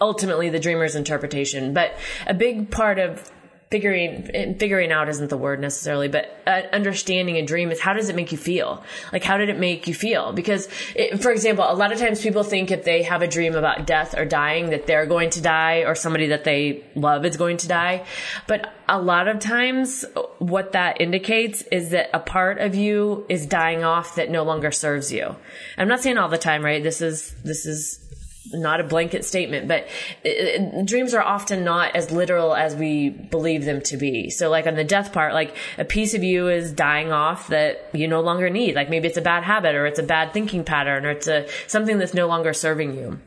ultimately 0.00 0.48
the 0.48 0.60
dreamer's 0.60 0.94
interpretation. 0.94 1.74
But 1.74 1.94
a 2.26 2.34
big 2.34 2.70
part 2.70 2.98
of 2.98 3.30
figuring 3.70 4.56
figuring 4.58 4.90
out 4.90 5.08
isn't 5.08 5.30
the 5.30 5.36
word 5.36 5.60
necessarily, 5.60 6.08
but 6.08 6.42
uh, 6.44 6.62
understanding 6.72 7.36
a 7.36 7.42
dream 7.42 7.70
is 7.70 7.80
how 7.80 7.92
does 7.92 8.08
it 8.08 8.16
make 8.16 8.32
you 8.32 8.38
feel? 8.38 8.82
Like 9.12 9.22
how 9.22 9.36
did 9.36 9.48
it 9.48 9.58
make 9.58 9.86
you 9.86 9.94
feel? 9.94 10.32
Because, 10.32 10.68
it, 10.96 11.22
for 11.22 11.30
example, 11.30 11.64
a 11.68 11.74
lot 11.74 11.92
of 11.92 12.00
times 12.00 12.20
people 12.20 12.42
think 12.42 12.72
if 12.72 12.84
they 12.84 13.04
have 13.04 13.22
a 13.22 13.28
dream 13.28 13.54
about 13.54 13.86
death 13.86 14.18
or 14.18 14.24
dying 14.24 14.70
that 14.70 14.88
they're 14.88 15.06
going 15.06 15.30
to 15.30 15.40
die 15.40 15.84
or 15.86 15.94
somebody 15.94 16.26
that 16.28 16.42
they 16.42 16.84
love 16.96 17.24
is 17.24 17.36
going 17.36 17.58
to 17.58 17.68
die. 17.68 18.04
But 18.48 18.72
a 18.88 19.00
lot 19.00 19.28
of 19.28 19.38
times 19.38 20.04
what 20.38 20.72
that 20.72 21.00
indicates 21.00 21.62
is 21.70 21.90
that 21.90 22.10
a 22.12 22.18
part 22.18 22.58
of 22.58 22.74
you 22.74 23.24
is 23.28 23.46
dying 23.46 23.84
off 23.84 24.16
that 24.16 24.30
no 24.30 24.42
longer 24.42 24.72
serves 24.72 25.12
you. 25.12 25.36
I'm 25.78 25.86
not 25.86 26.00
saying 26.00 26.18
all 26.18 26.28
the 26.28 26.38
time, 26.38 26.64
right? 26.64 26.82
This 26.82 27.00
is 27.00 27.30
this 27.44 27.66
is 27.66 28.09
not 28.52 28.80
a 28.80 28.84
blanket 28.84 29.24
statement, 29.24 29.68
but 29.68 29.86
it, 30.24 30.60
uh, 30.60 30.82
dreams 30.82 31.14
are 31.14 31.22
often 31.22 31.64
not 31.64 31.94
as 31.94 32.10
literal 32.10 32.54
as 32.54 32.74
we 32.74 33.10
believe 33.10 33.64
them 33.64 33.80
to 33.82 33.96
be. 33.96 34.30
So 34.30 34.48
like 34.50 34.66
on 34.66 34.74
the 34.74 34.84
death 34.84 35.12
part, 35.12 35.34
like 35.34 35.54
a 35.78 35.84
piece 35.84 36.14
of 36.14 36.22
you 36.22 36.48
is 36.48 36.72
dying 36.72 37.12
off 37.12 37.48
that 37.48 37.90
you 37.92 38.08
no 38.08 38.20
longer 38.20 38.50
need. 38.50 38.74
Like 38.74 38.90
maybe 38.90 39.08
it's 39.08 39.18
a 39.18 39.22
bad 39.22 39.44
habit 39.44 39.74
or 39.74 39.86
it's 39.86 39.98
a 39.98 40.04
bad 40.04 40.32
thinking 40.32 40.64
pattern 40.64 41.04
or 41.04 41.10
it's 41.10 41.28
a 41.28 41.46
something 41.66 41.98
that's 41.98 42.14
no 42.14 42.26
longer 42.26 42.52
serving 42.52 42.94
you. 42.96 43.20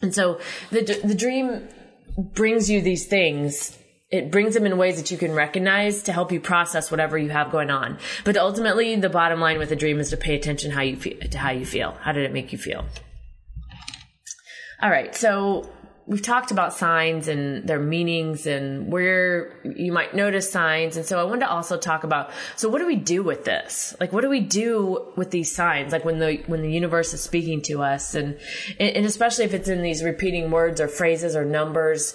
And 0.00 0.14
so 0.14 0.40
the 0.70 1.00
the 1.04 1.14
dream 1.14 1.68
brings 2.16 2.70
you 2.70 2.80
these 2.80 3.06
things 3.06 3.76
it 4.10 4.30
brings 4.30 4.54
them 4.54 4.64
in 4.64 4.78
ways 4.78 4.96
that 4.96 5.10
you 5.10 5.18
can 5.18 5.32
recognize 5.32 6.04
to 6.04 6.12
help 6.12 6.32
you 6.32 6.40
process 6.40 6.90
whatever 6.90 7.18
you 7.18 7.28
have 7.28 7.50
going 7.50 7.70
on. 7.70 7.98
But 8.24 8.38
ultimately, 8.38 8.96
the 8.96 9.10
bottom 9.10 9.38
line 9.38 9.58
with 9.58 9.70
a 9.70 9.76
dream 9.76 10.00
is 10.00 10.08
to 10.10 10.16
pay 10.16 10.34
attention 10.34 10.70
how 10.70 10.80
you 10.80 10.96
feel, 10.96 11.18
to 11.18 11.38
how 11.38 11.50
you 11.50 11.66
feel. 11.66 11.92
How 12.00 12.12
did 12.12 12.24
it 12.24 12.32
make 12.32 12.50
you 12.50 12.56
feel? 12.56 12.86
All 14.80 14.90
right. 14.90 15.14
So 15.14 15.68
we've 16.06 16.22
talked 16.22 16.50
about 16.50 16.72
signs 16.72 17.28
and 17.28 17.68
their 17.68 17.78
meanings 17.78 18.46
and 18.46 18.90
where 18.90 19.52
you 19.64 19.92
might 19.92 20.14
notice 20.14 20.50
signs. 20.50 20.96
And 20.96 21.04
so 21.04 21.20
I 21.20 21.24
wanted 21.24 21.40
to 21.40 21.50
also 21.50 21.76
talk 21.76 22.02
about, 22.02 22.30
so 22.56 22.68
what 22.68 22.78
do 22.78 22.86
we 22.86 22.96
do 22.96 23.22
with 23.22 23.44
this? 23.44 23.94
Like, 24.00 24.12
what 24.12 24.22
do 24.22 24.30
we 24.30 24.40
do 24.40 25.12
with 25.16 25.30
these 25.32 25.54
signs? 25.54 25.92
Like 25.92 26.04
when 26.04 26.18
the, 26.18 26.42
when 26.46 26.62
the 26.62 26.72
universe 26.72 27.12
is 27.12 27.22
speaking 27.22 27.60
to 27.62 27.82
us 27.82 28.14
and, 28.14 28.38
and 28.80 29.04
especially 29.04 29.44
if 29.44 29.52
it's 29.52 29.68
in 29.68 29.82
these 29.82 30.02
repeating 30.02 30.50
words 30.50 30.80
or 30.80 30.88
phrases 30.88 31.36
or 31.36 31.44
numbers, 31.44 32.14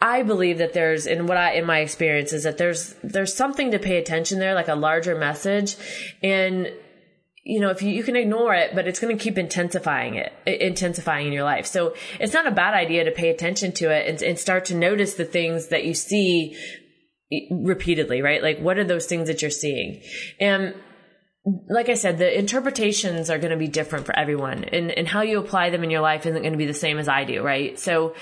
I 0.00 0.22
believe 0.22 0.58
that 0.58 0.74
there's, 0.74 1.06
in 1.06 1.26
what 1.26 1.38
I, 1.38 1.54
in 1.54 1.64
my 1.64 1.78
experience 1.78 2.32
is 2.32 2.42
that 2.42 2.58
there's, 2.58 2.94
there's 3.02 3.34
something 3.34 3.70
to 3.70 3.78
pay 3.78 3.96
attention 3.96 4.40
there, 4.40 4.54
like 4.54 4.68
a 4.68 4.74
larger 4.74 5.16
message. 5.16 5.76
And 6.22 6.70
you 7.48 7.60
know, 7.60 7.70
if 7.70 7.80
you, 7.80 7.88
you 7.88 8.02
can 8.02 8.14
ignore 8.14 8.52
it, 8.52 8.74
but 8.74 8.86
it's 8.86 9.00
going 9.00 9.16
to 9.16 9.24
keep 9.24 9.38
intensifying 9.38 10.16
it, 10.16 10.34
intensifying 10.46 11.28
in 11.28 11.32
your 11.32 11.44
life. 11.44 11.64
So 11.64 11.94
it's 12.20 12.34
not 12.34 12.46
a 12.46 12.50
bad 12.50 12.74
idea 12.74 13.04
to 13.04 13.10
pay 13.10 13.30
attention 13.30 13.72
to 13.72 13.90
it 13.90 14.06
and, 14.06 14.22
and 14.22 14.38
start 14.38 14.66
to 14.66 14.74
notice 14.74 15.14
the 15.14 15.24
things 15.24 15.68
that 15.68 15.86
you 15.86 15.94
see 15.94 16.58
repeatedly, 17.50 18.20
right? 18.20 18.42
Like 18.42 18.58
what 18.58 18.76
are 18.76 18.84
those 18.84 19.06
things 19.06 19.28
that 19.28 19.40
you're 19.40 19.50
seeing? 19.50 20.02
And 20.38 20.74
like 21.70 21.88
I 21.88 21.94
said, 21.94 22.18
the 22.18 22.38
interpretations 22.38 23.30
are 23.30 23.38
going 23.38 23.52
to 23.52 23.56
be 23.56 23.66
different 23.68 24.04
for 24.04 24.14
everyone 24.14 24.64
and, 24.64 24.90
and 24.90 25.08
how 25.08 25.22
you 25.22 25.38
apply 25.38 25.70
them 25.70 25.82
in 25.82 25.88
your 25.88 26.02
life 26.02 26.26
isn't 26.26 26.42
going 26.42 26.52
to 26.52 26.58
be 26.58 26.66
the 26.66 26.74
same 26.74 26.98
as 26.98 27.08
I 27.08 27.24
do, 27.24 27.42
right? 27.42 27.78
So, 27.78 28.14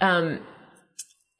um, 0.00 0.38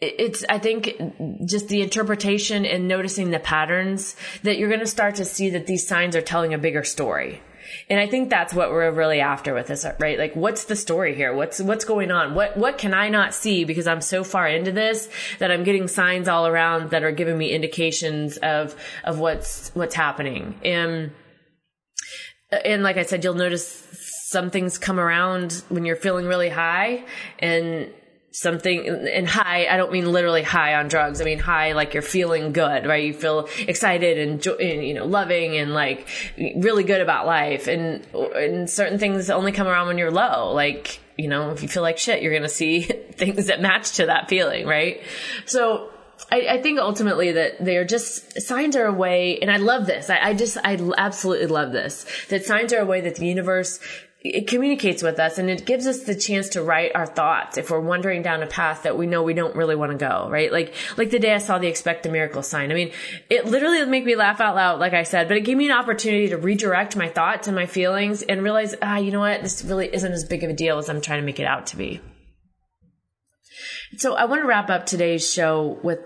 it's 0.00 0.44
i 0.48 0.58
think 0.58 0.96
just 1.44 1.68
the 1.68 1.82
interpretation 1.82 2.64
and 2.64 2.86
noticing 2.86 3.30
the 3.30 3.40
patterns 3.40 4.14
that 4.42 4.58
you're 4.58 4.68
going 4.68 4.80
to 4.80 4.86
start 4.86 5.16
to 5.16 5.24
see 5.24 5.50
that 5.50 5.66
these 5.66 5.86
signs 5.86 6.14
are 6.14 6.22
telling 6.22 6.54
a 6.54 6.58
bigger 6.58 6.84
story. 6.84 7.42
And 7.90 7.98
i 8.00 8.06
think 8.06 8.30
that's 8.30 8.54
what 8.54 8.70
we're 8.70 8.90
really 8.92 9.20
after 9.20 9.54
with 9.54 9.66
this 9.66 9.84
right? 9.98 10.18
Like 10.18 10.34
what's 10.36 10.64
the 10.64 10.76
story 10.76 11.14
here? 11.14 11.34
What's 11.34 11.60
what's 11.60 11.84
going 11.84 12.10
on? 12.10 12.34
What 12.34 12.56
what 12.56 12.78
can 12.78 12.94
i 12.94 13.08
not 13.08 13.34
see 13.34 13.64
because 13.64 13.86
i'm 13.86 14.00
so 14.00 14.22
far 14.22 14.46
into 14.46 14.72
this 14.72 15.08
that 15.40 15.50
i'm 15.50 15.64
getting 15.64 15.88
signs 15.88 16.28
all 16.28 16.46
around 16.46 16.90
that 16.90 17.02
are 17.02 17.12
giving 17.12 17.36
me 17.36 17.50
indications 17.50 18.36
of 18.38 18.76
of 19.04 19.18
what's 19.18 19.70
what's 19.74 19.94
happening. 19.96 20.54
And 20.64 21.10
and 22.64 22.82
like 22.82 22.96
i 22.96 23.02
said 23.02 23.24
you'll 23.24 23.34
notice 23.34 23.84
some 24.28 24.50
things 24.50 24.78
come 24.78 25.00
around 25.00 25.64
when 25.70 25.84
you're 25.84 25.96
feeling 25.96 26.26
really 26.26 26.50
high 26.50 27.04
and 27.38 27.90
something 28.38 28.86
and 28.86 29.26
high 29.28 29.66
i 29.68 29.76
don't 29.76 29.90
mean 29.90 30.10
literally 30.10 30.42
high 30.42 30.74
on 30.76 30.86
drugs 30.86 31.20
i 31.20 31.24
mean 31.24 31.40
high 31.40 31.72
like 31.72 31.92
you're 31.92 32.02
feeling 32.02 32.52
good 32.52 32.86
right 32.86 33.04
you 33.04 33.12
feel 33.12 33.48
excited 33.66 34.16
and, 34.16 34.44
you 34.60 34.94
know 34.94 35.04
loving 35.04 35.56
and 35.56 35.74
like 35.74 36.06
really 36.56 36.84
good 36.84 37.00
about 37.00 37.26
life 37.26 37.66
and 37.66 38.06
and 38.36 38.70
certain 38.70 38.96
things 38.96 39.28
only 39.28 39.50
come 39.50 39.66
around 39.66 39.88
when 39.88 39.98
you're 39.98 40.12
low 40.12 40.52
like 40.52 41.00
you 41.16 41.26
know 41.26 41.50
if 41.50 41.62
you 41.62 41.68
feel 41.68 41.82
like 41.82 41.98
shit 41.98 42.22
you're 42.22 42.32
gonna 42.32 42.48
see 42.48 42.82
things 43.12 43.46
that 43.46 43.60
match 43.60 43.96
to 43.96 44.06
that 44.06 44.28
feeling 44.28 44.66
right 44.66 45.02
so 45.44 45.90
I, 46.30 46.46
I, 46.50 46.62
think 46.62 46.78
ultimately 46.78 47.32
that 47.32 47.64
they're 47.64 47.84
just 47.84 48.40
signs 48.42 48.76
are 48.76 48.86
a 48.86 48.92
way, 48.92 49.38
and 49.38 49.50
I 49.50 49.56
love 49.58 49.86
this. 49.86 50.10
I, 50.10 50.18
I 50.18 50.34
just, 50.34 50.58
I 50.62 50.76
absolutely 50.98 51.46
love 51.46 51.72
this. 51.72 52.06
That 52.28 52.44
signs 52.44 52.72
are 52.72 52.80
a 52.80 52.84
way 52.84 53.00
that 53.02 53.14
the 53.14 53.26
universe 53.26 53.78
it 54.20 54.48
communicates 54.48 55.00
with 55.00 55.20
us 55.20 55.38
and 55.38 55.48
it 55.48 55.64
gives 55.64 55.86
us 55.86 56.00
the 56.02 56.14
chance 56.14 56.48
to 56.50 56.62
write 56.62 56.90
our 56.96 57.06
thoughts 57.06 57.56
if 57.56 57.70
we're 57.70 57.78
wandering 57.78 58.20
down 58.20 58.42
a 58.42 58.48
path 58.48 58.82
that 58.82 58.98
we 58.98 59.06
know 59.06 59.22
we 59.22 59.32
don't 59.32 59.54
really 59.54 59.76
want 59.76 59.92
to 59.92 59.98
go, 59.98 60.28
right? 60.28 60.50
Like, 60.50 60.74
like 60.96 61.10
the 61.10 61.20
day 61.20 61.34
I 61.34 61.38
saw 61.38 61.58
the 61.58 61.68
expect 61.68 62.04
a 62.04 62.10
miracle 62.10 62.42
sign. 62.42 62.72
I 62.72 62.74
mean, 62.74 62.90
it 63.30 63.46
literally 63.46 63.84
made 63.86 64.04
me 64.04 64.16
laugh 64.16 64.40
out 64.40 64.56
loud, 64.56 64.80
like 64.80 64.92
I 64.92 65.04
said, 65.04 65.28
but 65.28 65.36
it 65.36 65.42
gave 65.42 65.56
me 65.56 65.66
an 65.66 65.76
opportunity 65.76 66.28
to 66.30 66.36
redirect 66.36 66.96
my 66.96 67.08
thoughts 67.08 67.46
and 67.46 67.54
my 67.54 67.66
feelings 67.66 68.22
and 68.22 68.42
realize, 68.42 68.74
ah, 68.82 68.96
you 68.96 69.12
know 69.12 69.20
what? 69.20 69.42
This 69.42 69.64
really 69.64 69.92
isn't 69.94 70.12
as 70.12 70.24
big 70.24 70.42
of 70.42 70.50
a 70.50 70.54
deal 70.54 70.78
as 70.78 70.88
I'm 70.88 71.00
trying 71.00 71.20
to 71.20 71.26
make 71.26 71.38
it 71.38 71.46
out 71.46 71.68
to 71.68 71.76
be. 71.76 72.00
So 73.98 74.14
I 74.14 74.24
want 74.24 74.42
to 74.42 74.48
wrap 74.48 74.68
up 74.68 74.84
today's 74.84 75.30
show 75.30 75.78
with 75.84 76.00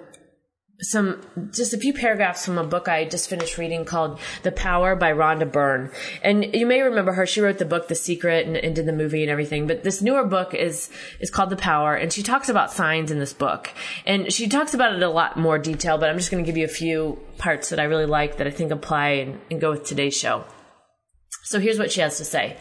some 0.82 1.20
just 1.52 1.72
a 1.72 1.78
few 1.78 1.92
paragraphs 1.92 2.44
from 2.44 2.58
a 2.58 2.64
book 2.64 2.88
I 2.88 3.04
just 3.04 3.30
finished 3.30 3.56
reading 3.56 3.84
called 3.84 4.18
The 4.42 4.52
Power 4.52 4.96
by 4.96 5.12
Rhonda 5.12 5.50
Byrne. 5.50 5.90
And 6.22 6.54
you 6.54 6.66
may 6.66 6.82
remember 6.82 7.12
her. 7.12 7.24
She 7.24 7.40
wrote 7.40 7.58
the 7.58 7.64
book 7.64 7.88
The 7.88 7.94
Secret 7.94 8.46
and, 8.46 8.56
and, 8.56 8.74
did 8.74 8.86
the 8.86 8.92
movie 8.92 9.22
and 9.22 9.30
everything. 9.30 9.66
But 9.66 9.84
this 9.84 10.02
newer 10.02 10.24
book 10.24 10.54
is 10.54 10.90
is 11.20 11.30
called 11.30 11.50
The 11.50 11.56
Power, 11.56 11.94
and 11.94 12.12
she 12.12 12.22
talks 12.22 12.48
about 12.48 12.72
signs 12.72 13.10
in 13.10 13.18
this 13.18 13.32
book. 13.32 13.70
And 14.04 14.32
she 14.32 14.48
talks 14.48 14.74
about 14.74 14.94
it 14.94 15.02
a 15.02 15.08
lot 15.08 15.38
more 15.38 15.58
detail. 15.58 15.98
But 15.98 16.10
I'm 16.10 16.18
just 16.18 16.30
going 16.30 16.44
to 16.44 16.46
give 16.46 16.56
you 16.56 16.64
a 16.64 16.68
few 16.68 17.18
parts 17.38 17.70
that 17.70 17.80
I 17.80 17.84
really 17.84 18.06
like 18.06 18.38
that 18.38 18.46
I 18.46 18.50
think 18.50 18.72
apply 18.72 19.08
and, 19.08 19.40
and 19.50 19.60
go 19.60 19.70
with 19.70 19.84
today's 19.84 20.16
show. 20.16 20.44
So 21.44 21.60
here's 21.60 21.78
what 21.78 21.92
she 21.92 22.00
has 22.00 22.18
to 22.18 22.24
say. 22.24 22.56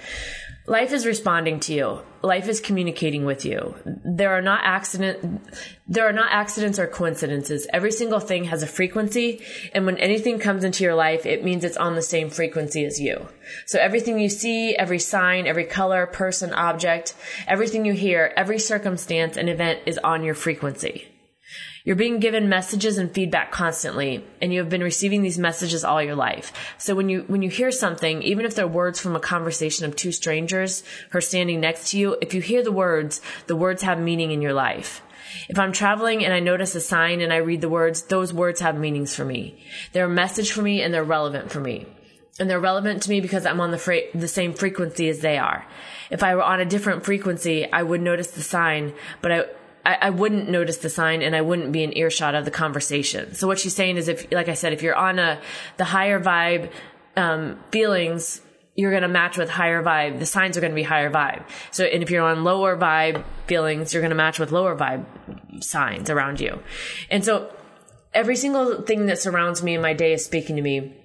Life 0.67 0.93
is 0.93 1.07
responding 1.07 1.59
to 1.61 1.73
you. 1.73 2.01
Life 2.21 2.47
is 2.47 2.59
communicating 2.59 3.25
with 3.25 3.45
you. 3.45 3.75
There 3.85 4.31
are 4.31 4.43
not 4.43 4.61
accident, 4.63 5.41
there 5.87 6.07
are 6.07 6.13
not 6.13 6.31
accidents 6.31 6.77
or 6.77 6.85
coincidences. 6.85 7.65
Every 7.73 7.91
single 7.91 8.19
thing 8.19 8.43
has 8.43 8.61
a 8.61 8.67
frequency. 8.67 9.41
And 9.73 9.87
when 9.87 9.97
anything 9.97 10.37
comes 10.37 10.63
into 10.63 10.83
your 10.83 10.93
life, 10.93 11.25
it 11.25 11.43
means 11.43 11.63
it's 11.63 11.77
on 11.77 11.95
the 11.95 12.01
same 12.03 12.29
frequency 12.29 12.85
as 12.85 13.01
you. 13.01 13.27
So 13.65 13.79
everything 13.79 14.19
you 14.19 14.29
see, 14.29 14.75
every 14.75 14.99
sign, 14.99 15.47
every 15.47 15.65
color, 15.65 16.05
person, 16.05 16.53
object, 16.53 17.15
everything 17.47 17.83
you 17.85 17.93
hear, 17.93 18.31
every 18.37 18.59
circumstance 18.59 19.37
and 19.37 19.49
event 19.49 19.79
is 19.87 19.97
on 19.97 20.23
your 20.23 20.35
frequency. 20.35 21.10
You're 21.83 21.95
being 21.95 22.19
given 22.19 22.47
messages 22.47 22.97
and 22.99 23.11
feedback 23.11 23.51
constantly, 23.51 24.23
and 24.39 24.53
you 24.53 24.59
have 24.59 24.69
been 24.69 24.83
receiving 24.83 25.23
these 25.23 25.39
messages 25.39 25.83
all 25.83 26.01
your 26.01 26.15
life. 26.15 26.53
So 26.77 26.93
when 26.93 27.09
you, 27.09 27.23
when 27.27 27.41
you 27.41 27.49
hear 27.49 27.71
something, 27.71 28.21
even 28.21 28.45
if 28.45 28.53
they're 28.53 28.67
words 28.67 28.99
from 28.99 29.15
a 29.15 29.19
conversation 29.19 29.85
of 29.85 29.95
two 29.95 30.11
strangers 30.11 30.83
who 31.09 31.17
are 31.17 31.21
standing 31.21 31.59
next 31.59 31.91
to 31.91 31.97
you, 31.97 32.17
if 32.21 32.35
you 32.35 32.41
hear 32.41 32.63
the 32.63 32.71
words, 32.71 33.19
the 33.47 33.55
words 33.55 33.81
have 33.81 33.99
meaning 33.99 34.31
in 34.31 34.41
your 34.43 34.53
life. 34.53 35.01
If 35.49 35.57
I'm 35.57 35.71
traveling 35.71 36.23
and 36.23 36.33
I 36.33 36.39
notice 36.39 36.75
a 36.75 36.81
sign 36.81 37.21
and 37.21 37.33
I 37.33 37.37
read 37.37 37.61
the 37.61 37.69
words, 37.69 38.03
those 38.03 38.33
words 38.33 38.59
have 38.59 38.77
meanings 38.77 39.15
for 39.15 39.25
me. 39.25 39.63
They're 39.93 40.05
a 40.05 40.09
message 40.09 40.51
for 40.51 40.61
me 40.61 40.81
and 40.81 40.93
they're 40.93 41.03
relevant 41.03 41.51
for 41.51 41.59
me. 41.59 41.87
And 42.39 42.49
they're 42.49 42.59
relevant 42.59 43.03
to 43.03 43.09
me 43.09 43.21
because 43.21 43.45
I'm 43.45 43.61
on 43.61 43.71
the, 43.71 43.77
fre- 43.77 44.09
the 44.13 44.27
same 44.27 44.53
frequency 44.53 45.09
as 45.09 45.19
they 45.19 45.37
are. 45.37 45.65
If 46.09 46.23
I 46.23 46.35
were 46.35 46.43
on 46.43 46.59
a 46.59 46.65
different 46.65 47.05
frequency, 47.05 47.71
I 47.71 47.83
would 47.83 48.01
notice 48.01 48.31
the 48.31 48.41
sign, 48.41 48.93
but 49.21 49.31
I, 49.31 49.45
I, 49.85 49.97
I, 50.01 50.09
wouldn't 50.09 50.49
notice 50.49 50.77
the 50.77 50.89
sign 50.89 51.21
and 51.21 51.35
I 51.35 51.41
wouldn't 51.41 51.71
be 51.71 51.83
in 51.83 51.97
earshot 51.97 52.35
of 52.35 52.45
the 52.45 52.51
conversation. 52.51 53.33
So 53.33 53.47
what 53.47 53.59
she's 53.59 53.75
saying 53.75 53.97
is 53.97 54.07
if, 54.07 54.31
like 54.31 54.49
I 54.49 54.53
said, 54.53 54.73
if 54.73 54.81
you're 54.81 54.95
on 54.95 55.19
a, 55.19 55.41
the 55.77 55.85
higher 55.85 56.19
vibe, 56.19 56.71
um, 57.15 57.59
feelings, 57.71 58.41
you're 58.75 58.91
going 58.91 59.03
to 59.03 59.09
match 59.09 59.37
with 59.37 59.49
higher 59.49 59.83
vibe. 59.83 60.19
The 60.19 60.25
signs 60.25 60.57
are 60.57 60.61
going 60.61 60.71
to 60.71 60.75
be 60.75 60.83
higher 60.83 61.11
vibe. 61.11 61.43
So, 61.71 61.83
and 61.83 62.01
if 62.01 62.09
you're 62.09 62.23
on 62.23 62.43
lower 62.43 62.77
vibe 62.77 63.23
feelings, 63.47 63.93
you're 63.93 64.01
going 64.01 64.11
to 64.11 64.15
match 64.15 64.39
with 64.39 64.51
lower 64.51 64.75
vibe 64.75 65.05
signs 65.63 66.09
around 66.09 66.39
you. 66.39 66.61
And 67.09 67.23
so 67.25 67.53
every 68.13 68.35
single 68.35 68.81
thing 68.81 69.07
that 69.07 69.19
surrounds 69.19 69.61
me 69.61 69.75
in 69.75 69.81
my 69.81 69.93
day 69.93 70.13
is 70.13 70.23
speaking 70.23 70.55
to 70.55 70.61
me 70.61 70.95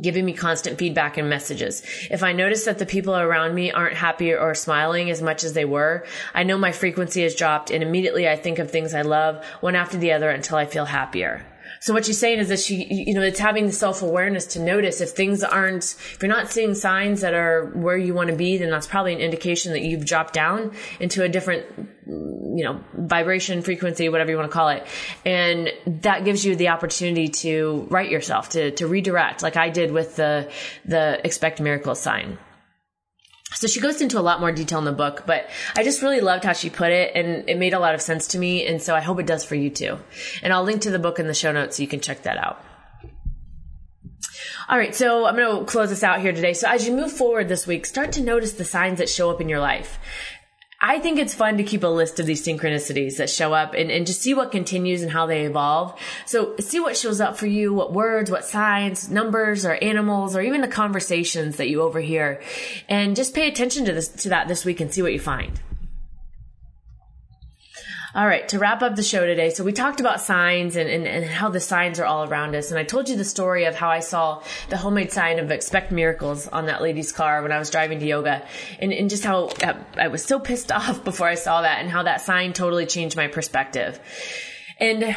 giving 0.00 0.24
me 0.24 0.32
constant 0.32 0.78
feedback 0.78 1.16
and 1.16 1.28
messages. 1.28 1.82
If 2.10 2.22
I 2.22 2.32
notice 2.32 2.64
that 2.64 2.78
the 2.78 2.86
people 2.86 3.16
around 3.16 3.54
me 3.54 3.70
aren't 3.70 3.96
happy 3.96 4.32
or 4.34 4.54
smiling 4.54 5.10
as 5.10 5.22
much 5.22 5.44
as 5.44 5.52
they 5.52 5.64
were, 5.64 6.06
I 6.34 6.42
know 6.42 6.58
my 6.58 6.72
frequency 6.72 7.22
has 7.22 7.34
dropped 7.34 7.70
and 7.70 7.82
immediately 7.82 8.28
I 8.28 8.36
think 8.36 8.58
of 8.58 8.70
things 8.70 8.94
I 8.94 9.02
love 9.02 9.44
one 9.60 9.76
after 9.76 9.96
the 9.96 10.12
other 10.12 10.30
until 10.30 10.56
I 10.56 10.66
feel 10.66 10.84
happier. 10.84 11.44
So 11.84 11.92
what 11.92 12.06
she's 12.06 12.16
saying 12.16 12.38
is 12.38 12.48
that 12.48 12.60
she, 12.60 12.86
you 12.90 13.12
know, 13.12 13.20
it's 13.20 13.38
having 13.38 13.66
the 13.66 13.72
self 13.72 14.00
awareness 14.00 14.46
to 14.54 14.58
notice 14.58 15.02
if 15.02 15.10
things 15.10 15.44
aren't, 15.44 15.84
if 15.84 16.16
you're 16.22 16.32
not 16.32 16.50
seeing 16.50 16.74
signs 16.74 17.20
that 17.20 17.34
are 17.34 17.66
where 17.74 17.98
you 17.98 18.14
want 18.14 18.30
to 18.30 18.36
be, 18.36 18.56
then 18.56 18.70
that's 18.70 18.86
probably 18.86 19.12
an 19.12 19.20
indication 19.20 19.74
that 19.74 19.82
you've 19.82 20.06
dropped 20.06 20.32
down 20.32 20.74
into 20.98 21.22
a 21.22 21.28
different, 21.28 21.66
you 22.06 22.64
know, 22.64 22.82
vibration, 22.94 23.60
frequency, 23.60 24.08
whatever 24.08 24.30
you 24.30 24.38
want 24.38 24.50
to 24.50 24.54
call 24.54 24.70
it. 24.70 24.86
And 25.26 25.70
that 26.00 26.24
gives 26.24 26.42
you 26.42 26.56
the 26.56 26.68
opportunity 26.68 27.28
to 27.28 27.86
write 27.90 28.10
yourself, 28.10 28.48
to, 28.50 28.70
to 28.70 28.86
redirect, 28.86 29.42
like 29.42 29.58
I 29.58 29.68
did 29.68 29.92
with 29.92 30.16
the, 30.16 30.50
the 30.86 31.20
expect 31.22 31.60
miracles 31.60 32.00
sign. 32.00 32.38
So 33.54 33.66
she 33.66 33.80
goes 33.80 34.00
into 34.00 34.18
a 34.18 34.22
lot 34.22 34.40
more 34.40 34.52
detail 34.52 34.78
in 34.78 34.84
the 34.84 34.92
book, 34.92 35.24
but 35.26 35.48
I 35.76 35.82
just 35.84 36.02
really 36.02 36.20
loved 36.20 36.44
how 36.44 36.52
she 36.52 36.70
put 36.70 36.90
it 36.90 37.12
and 37.14 37.48
it 37.48 37.58
made 37.58 37.72
a 37.72 37.78
lot 37.78 37.94
of 37.94 38.02
sense 38.02 38.28
to 38.28 38.38
me. 38.38 38.66
And 38.66 38.82
so 38.82 38.94
I 38.94 39.00
hope 39.00 39.20
it 39.20 39.26
does 39.26 39.44
for 39.44 39.54
you 39.54 39.70
too. 39.70 39.98
And 40.42 40.52
I'll 40.52 40.64
link 40.64 40.82
to 40.82 40.90
the 40.90 40.98
book 40.98 41.18
in 41.18 41.26
the 41.26 41.34
show 41.34 41.52
notes 41.52 41.76
so 41.76 41.82
you 41.82 41.88
can 41.88 42.00
check 42.00 42.22
that 42.22 42.36
out. 42.36 42.62
All 44.66 44.78
right, 44.78 44.94
so 44.94 45.26
I'm 45.26 45.36
going 45.36 45.58
to 45.58 45.70
close 45.70 45.90
this 45.90 46.02
out 46.02 46.20
here 46.20 46.32
today. 46.32 46.54
So 46.54 46.66
as 46.66 46.86
you 46.86 46.96
move 46.96 47.12
forward 47.12 47.48
this 47.48 47.66
week, 47.66 47.84
start 47.84 48.12
to 48.12 48.22
notice 48.22 48.52
the 48.52 48.64
signs 48.64 48.98
that 48.98 49.10
show 49.10 49.30
up 49.30 49.42
in 49.42 49.48
your 49.48 49.60
life. 49.60 49.98
I 50.86 50.98
think 50.98 51.18
it's 51.18 51.32
fun 51.32 51.56
to 51.56 51.62
keep 51.62 51.82
a 51.82 51.86
list 51.86 52.20
of 52.20 52.26
these 52.26 52.46
synchronicities 52.46 53.16
that 53.16 53.30
show 53.30 53.54
up 53.54 53.72
and, 53.72 53.90
and 53.90 54.06
just 54.06 54.20
see 54.20 54.34
what 54.34 54.52
continues 54.52 55.00
and 55.00 55.10
how 55.10 55.24
they 55.24 55.46
evolve. 55.46 55.98
So 56.26 56.54
see 56.58 56.78
what 56.78 56.94
shows 56.94 57.22
up 57.22 57.38
for 57.38 57.46
you, 57.46 57.72
what 57.72 57.94
words, 57.94 58.30
what 58.30 58.44
signs, 58.44 59.08
numbers 59.08 59.64
or 59.64 59.76
animals 59.76 60.36
or 60.36 60.42
even 60.42 60.60
the 60.60 60.68
conversations 60.68 61.56
that 61.56 61.70
you 61.70 61.80
overhear. 61.80 62.42
And 62.86 63.16
just 63.16 63.34
pay 63.34 63.48
attention 63.48 63.86
to 63.86 63.94
this, 63.94 64.08
to 64.08 64.28
that 64.28 64.46
this 64.46 64.66
week 64.66 64.78
and 64.78 64.92
see 64.92 65.00
what 65.00 65.14
you 65.14 65.20
find. 65.20 65.58
All 68.16 68.28
right, 68.28 68.48
to 68.50 68.60
wrap 68.60 68.80
up 68.80 68.94
the 68.94 69.02
show 69.02 69.26
today, 69.26 69.50
so 69.50 69.64
we 69.64 69.72
talked 69.72 69.98
about 69.98 70.20
signs 70.20 70.76
and, 70.76 70.88
and, 70.88 71.04
and, 71.04 71.24
how 71.24 71.48
the 71.48 71.58
signs 71.58 71.98
are 71.98 72.04
all 72.04 72.22
around 72.22 72.54
us. 72.54 72.70
And 72.70 72.78
I 72.78 72.84
told 72.84 73.08
you 73.08 73.16
the 73.16 73.24
story 73.24 73.64
of 73.64 73.74
how 73.74 73.88
I 73.88 73.98
saw 73.98 74.40
the 74.68 74.76
homemade 74.76 75.10
sign 75.10 75.40
of 75.40 75.50
expect 75.50 75.90
miracles 75.90 76.46
on 76.46 76.66
that 76.66 76.80
lady's 76.80 77.10
car 77.10 77.42
when 77.42 77.50
I 77.50 77.58
was 77.58 77.70
driving 77.70 77.98
to 77.98 78.06
yoga 78.06 78.46
and, 78.78 78.92
and 78.92 79.10
just 79.10 79.24
how 79.24 79.46
uh, 79.64 79.74
I 79.96 80.06
was 80.06 80.24
so 80.24 80.38
pissed 80.48 80.70
off 80.70 81.02
before 81.02 81.26
I 81.26 81.34
saw 81.34 81.62
that 81.62 81.80
and 81.80 81.90
how 81.90 82.04
that 82.04 82.20
sign 82.20 82.52
totally 82.52 82.86
changed 82.86 83.16
my 83.16 83.26
perspective. 83.26 83.98
And 84.78 85.16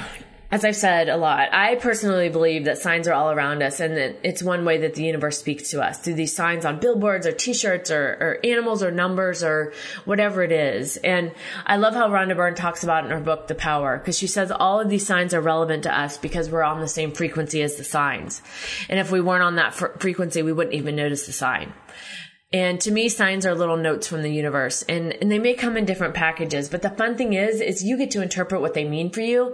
as 0.49 0.63
I've 0.63 0.77
said 0.77 1.09
a 1.09 1.17
lot, 1.17 1.49
I 1.51 1.75
personally 1.75 2.29
believe 2.29 2.65
that 2.65 2.77
signs 2.77 3.05
are 3.07 3.13
all 3.13 3.31
around 3.31 3.61
us 3.61 3.81
and 3.81 3.97
that 3.97 4.17
it's 4.23 4.41
one 4.41 4.63
way 4.63 4.77
that 4.77 4.95
the 4.95 5.03
universe 5.03 5.37
speaks 5.37 5.71
to 5.71 5.83
us 5.83 5.97
through 5.97 6.13
these 6.13 6.33
signs 6.33 6.63
on 6.63 6.79
billboards 6.79 7.27
or 7.27 7.33
t-shirts 7.33 7.91
or, 7.91 8.17
or 8.21 8.39
animals 8.45 8.81
or 8.81 8.89
numbers 8.89 9.43
or 9.43 9.73
whatever 10.05 10.43
it 10.43 10.53
is. 10.53 10.95
And 10.97 11.33
I 11.65 11.75
love 11.75 11.95
how 11.95 12.07
Rhonda 12.07 12.35
Byrne 12.37 12.55
talks 12.55 12.85
about 12.85 13.03
in 13.03 13.11
her 13.11 13.19
book, 13.19 13.47
The 13.47 13.55
Power, 13.55 13.97
because 13.97 14.17
she 14.17 14.27
says 14.27 14.49
all 14.49 14.79
of 14.79 14.89
these 14.89 15.05
signs 15.05 15.33
are 15.33 15.41
relevant 15.41 15.83
to 15.83 15.93
us 15.93 16.17
because 16.17 16.49
we're 16.49 16.63
on 16.63 16.79
the 16.79 16.87
same 16.87 17.11
frequency 17.11 17.61
as 17.61 17.75
the 17.75 17.83
signs. 17.83 18.41
And 18.87 18.99
if 18.99 19.11
we 19.11 19.19
weren't 19.19 19.43
on 19.43 19.57
that 19.57 19.73
fr- 19.73 19.97
frequency, 19.99 20.43
we 20.43 20.53
wouldn't 20.53 20.75
even 20.75 20.95
notice 20.95 21.25
the 21.25 21.33
sign. 21.33 21.73
And 22.53 22.79
to 22.81 22.91
me, 22.91 23.09
signs 23.09 23.45
are 23.45 23.53
little 23.53 23.75
notes 23.75 24.07
from 24.07 24.21
the 24.21 24.31
universe 24.31 24.81
and, 24.83 25.11
and 25.21 25.29
they 25.29 25.37
may 25.37 25.53
come 25.53 25.75
in 25.75 25.83
different 25.83 26.13
packages, 26.13 26.69
but 26.69 26.81
the 26.81 26.89
fun 26.89 27.17
thing 27.17 27.33
is, 27.33 27.59
is 27.59 27.83
you 27.83 27.97
get 27.97 28.11
to 28.11 28.21
interpret 28.21 28.61
what 28.61 28.73
they 28.73 28.87
mean 28.87 29.09
for 29.09 29.19
you 29.19 29.53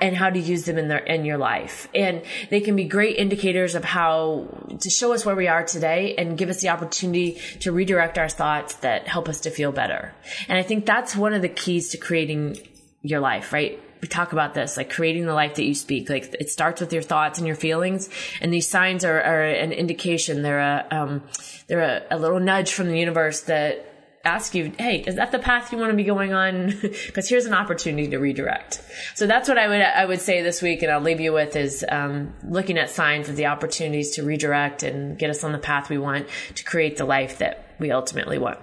and 0.00 0.16
how 0.16 0.30
to 0.30 0.38
use 0.38 0.64
them 0.64 0.78
in 0.78 0.88
their, 0.88 1.00
in 1.00 1.26
your 1.26 1.36
life. 1.36 1.88
And 1.94 2.22
they 2.48 2.62
can 2.62 2.76
be 2.76 2.84
great 2.84 3.16
indicators 3.16 3.74
of 3.74 3.84
how 3.84 4.48
to 4.80 4.88
show 4.88 5.12
us 5.12 5.26
where 5.26 5.36
we 5.36 5.48
are 5.48 5.64
today 5.64 6.14
and 6.16 6.38
give 6.38 6.48
us 6.48 6.62
the 6.62 6.70
opportunity 6.70 7.38
to 7.60 7.72
redirect 7.72 8.16
our 8.16 8.30
thoughts 8.30 8.76
that 8.76 9.06
help 9.06 9.28
us 9.28 9.40
to 9.42 9.50
feel 9.50 9.70
better. 9.70 10.14
And 10.48 10.56
I 10.56 10.62
think 10.62 10.86
that's 10.86 11.14
one 11.14 11.34
of 11.34 11.42
the 11.42 11.48
keys 11.50 11.90
to 11.90 11.98
creating 11.98 12.56
your 13.02 13.20
life, 13.20 13.52
right? 13.52 13.82
We 14.00 14.08
talk 14.08 14.32
about 14.32 14.54
this, 14.54 14.76
like 14.76 14.90
creating 14.90 15.26
the 15.26 15.34
life 15.34 15.56
that 15.56 15.64
you 15.64 15.74
speak. 15.74 16.08
Like 16.08 16.34
it 16.38 16.50
starts 16.50 16.80
with 16.80 16.92
your 16.92 17.02
thoughts 17.02 17.38
and 17.38 17.46
your 17.46 17.56
feelings, 17.56 18.08
and 18.40 18.52
these 18.52 18.68
signs 18.68 19.04
are, 19.04 19.20
are 19.20 19.44
an 19.44 19.72
indication. 19.72 20.42
They're 20.42 20.60
a 20.60 20.86
um, 20.90 21.22
they're 21.66 22.04
a, 22.10 22.16
a 22.16 22.18
little 22.18 22.40
nudge 22.40 22.72
from 22.72 22.88
the 22.88 22.98
universe 22.98 23.42
that 23.42 23.86
ask 24.24 24.54
you, 24.54 24.72
hey, 24.78 25.02
is 25.06 25.16
that 25.16 25.32
the 25.32 25.38
path 25.38 25.72
you 25.72 25.78
want 25.78 25.90
to 25.90 25.96
be 25.96 26.04
going 26.04 26.32
on? 26.32 26.78
Because 27.06 27.28
here's 27.28 27.46
an 27.46 27.54
opportunity 27.54 28.08
to 28.08 28.18
redirect. 28.18 28.82
So 29.14 29.26
that's 29.26 29.48
what 29.48 29.58
I 29.58 29.68
would 29.68 29.80
I 29.80 30.04
would 30.04 30.20
say 30.20 30.42
this 30.42 30.62
week, 30.62 30.82
and 30.82 30.90
I'll 30.90 31.00
leave 31.00 31.20
you 31.20 31.32
with 31.32 31.56
is 31.56 31.84
um, 31.88 32.34
looking 32.44 32.78
at 32.78 32.90
signs 32.90 33.28
of 33.28 33.36
the 33.36 33.46
opportunities 33.46 34.12
to 34.12 34.22
redirect 34.22 34.82
and 34.82 35.18
get 35.18 35.30
us 35.30 35.44
on 35.44 35.52
the 35.52 35.58
path 35.58 35.90
we 35.90 35.98
want 35.98 36.26
to 36.54 36.64
create 36.64 36.96
the 36.96 37.04
life 37.04 37.38
that 37.38 37.74
we 37.78 37.90
ultimately 37.90 38.38
want. 38.38 38.58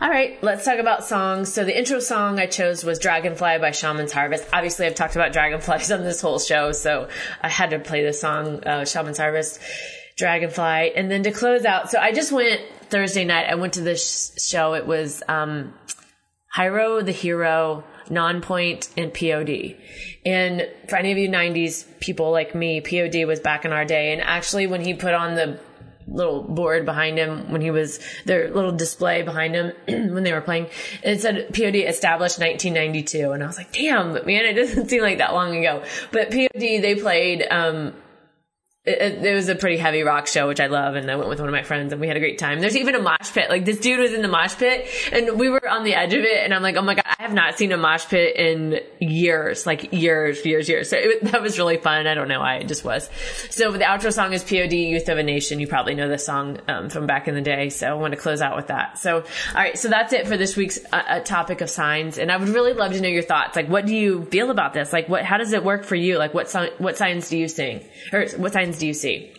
All 0.00 0.08
right, 0.08 0.40
let's 0.44 0.64
talk 0.64 0.78
about 0.78 1.04
songs. 1.04 1.52
So 1.52 1.64
the 1.64 1.76
intro 1.76 1.98
song 1.98 2.38
I 2.38 2.46
chose 2.46 2.84
was 2.84 3.00
Dragonfly 3.00 3.58
by 3.58 3.72
Shaman's 3.72 4.12
Harvest. 4.12 4.46
Obviously, 4.52 4.86
I've 4.86 4.94
talked 4.94 5.16
about 5.16 5.32
dragonflies 5.32 5.90
on 5.92 6.04
this 6.04 6.20
whole 6.20 6.38
show, 6.38 6.70
so 6.70 7.08
I 7.42 7.48
had 7.48 7.70
to 7.70 7.80
play 7.80 8.04
the 8.04 8.12
song, 8.12 8.62
uh, 8.64 8.84
Shaman's 8.84 9.18
Harvest, 9.18 9.60
Dragonfly. 10.16 10.92
And 10.94 11.10
then 11.10 11.24
to 11.24 11.32
close 11.32 11.64
out, 11.64 11.90
so 11.90 11.98
I 11.98 12.12
just 12.12 12.30
went 12.30 12.60
Thursday 12.90 13.24
night, 13.24 13.46
I 13.50 13.56
went 13.56 13.72
to 13.72 13.80
this 13.80 14.36
show. 14.38 14.74
It 14.74 14.86
was, 14.86 15.20
um, 15.26 15.74
Hyro 16.56 17.04
the 17.04 17.10
Hero, 17.10 17.82
Nonpoint, 18.06 18.90
and 18.96 19.12
POD. 19.12 19.76
And 20.24 20.68
for 20.88 20.94
any 20.94 21.10
of 21.10 21.18
you 21.18 21.28
90s 21.28 21.84
people 21.98 22.30
like 22.30 22.54
me, 22.54 22.80
POD 22.80 23.24
was 23.26 23.40
back 23.40 23.64
in 23.64 23.72
our 23.72 23.84
day. 23.84 24.12
And 24.12 24.22
actually, 24.22 24.68
when 24.68 24.80
he 24.80 24.94
put 24.94 25.12
on 25.12 25.34
the 25.34 25.58
little 26.10 26.42
board 26.42 26.84
behind 26.84 27.18
him 27.18 27.50
when 27.52 27.60
he 27.60 27.70
was 27.70 28.00
their 28.24 28.50
little 28.50 28.72
display 28.72 29.22
behind 29.22 29.54
him 29.54 29.72
when 30.14 30.22
they 30.22 30.32
were 30.32 30.40
playing. 30.40 30.66
And 31.02 31.16
It 31.16 31.20
said 31.20 31.48
POD 31.54 31.76
established 31.76 32.38
1992, 32.38 33.32
and 33.32 33.42
I 33.42 33.46
was 33.46 33.56
like, 33.56 33.72
damn, 33.72 34.12
man, 34.12 34.44
it 34.44 34.54
doesn't 34.54 34.88
seem 34.88 35.02
like 35.02 35.18
that 35.18 35.34
long 35.34 35.56
ago. 35.56 35.82
But 36.12 36.30
POD 36.30 36.48
they 36.60 36.94
played 36.94 37.46
um, 37.50 37.94
it, 38.88 39.24
it, 39.24 39.34
was 39.34 39.48
a 39.48 39.54
pretty 39.54 39.76
heavy 39.76 40.02
rock 40.02 40.26
show, 40.26 40.48
which 40.48 40.60
I 40.60 40.66
love, 40.66 40.94
and 40.94 41.10
I 41.10 41.16
went 41.16 41.28
with 41.28 41.40
one 41.40 41.48
of 41.48 41.52
my 41.52 41.62
friends, 41.62 41.92
and 41.92 42.00
we 42.00 42.08
had 42.08 42.16
a 42.16 42.20
great 42.20 42.38
time. 42.38 42.60
There's 42.60 42.76
even 42.76 42.94
a 42.94 43.00
mosh 43.02 43.32
pit. 43.32 43.50
Like 43.50 43.64
this 43.64 43.78
dude 43.78 44.00
was 44.00 44.12
in 44.12 44.22
the 44.22 44.28
mosh 44.28 44.56
pit, 44.56 44.86
and 45.12 45.38
we 45.38 45.48
were 45.48 45.68
on 45.68 45.84
the 45.84 45.94
edge 45.94 46.14
of 46.14 46.20
it, 46.20 46.44
and 46.44 46.54
I'm 46.54 46.62
like, 46.62 46.76
oh 46.76 46.82
my 46.82 46.94
god, 46.94 47.04
I 47.06 47.22
have 47.22 47.34
not 47.34 47.58
seen 47.58 47.72
a 47.72 47.76
mosh 47.76 48.06
pit 48.06 48.36
in 48.36 48.80
years, 49.00 49.66
like 49.66 49.92
years, 49.92 50.44
years, 50.44 50.68
years. 50.68 50.90
So 50.90 50.96
it, 50.96 51.24
that 51.32 51.42
was 51.42 51.58
really 51.58 51.76
fun. 51.76 52.06
I 52.06 52.14
don't 52.14 52.28
know 52.28 52.40
why, 52.40 52.56
it 52.56 52.68
just 52.68 52.84
was. 52.84 53.08
So 53.50 53.72
the 53.72 53.80
outro 53.80 54.12
song 54.12 54.32
is 54.32 54.42
POD, 54.42 54.72
Youth 54.72 55.08
of 55.08 55.18
a 55.18 55.22
Nation. 55.22 55.60
You 55.60 55.66
probably 55.66 55.94
know 55.94 56.08
this 56.08 56.24
song 56.24 56.58
um, 56.68 56.88
from 56.88 57.06
back 57.06 57.28
in 57.28 57.34
the 57.34 57.42
day, 57.42 57.68
so 57.70 57.88
I 57.88 57.94
want 57.94 58.14
to 58.14 58.20
close 58.20 58.40
out 58.40 58.56
with 58.56 58.68
that. 58.68 58.98
So, 58.98 59.18
all 59.18 59.22
right, 59.54 59.78
so 59.78 59.88
that's 59.88 60.12
it 60.12 60.26
for 60.26 60.36
this 60.36 60.56
week's 60.56 60.78
uh, 60.92 60.96
uh, 60.96 61.20
topic 61.20 61.60
of 61.60 61.70
signs, 61.70 62.18
and 62.18 62.32
I 62.32 62.36
would 62.36 62.48
really 62.48 62.72
love 62.72 62.92
to 62.92 63.00
know 63.00 63.08
your 63.08 63.22
thoughts. 63.22 63.56
Like, 63.56 63.68
what 63.68 63.86
do 63.86 63.94
you 63.94 64.24
feel 64.26 64.50
about 64.50 64.72
this? 64.72 64.92
Like, 64.92 65.08
what, 65.08 65.24
how 65.24 65.36
does 65.36 65.52
it 65.52 65.64
work 65.64 65.84
for 65.84 65.96
you? 65.96 66.18
Like, 66.18 66.34
what 66.34 66.48
what 66.78 66.96
signs 66.96 67.28
do 67.28 67.36
you 67.36 67.48
sing, 67.48 67.84
or 68.12 68.26
what 68.36 68.52
signs 68.52 68.77
do 68.78 68.86
you 68.86 68.94
see? 68.94 69.34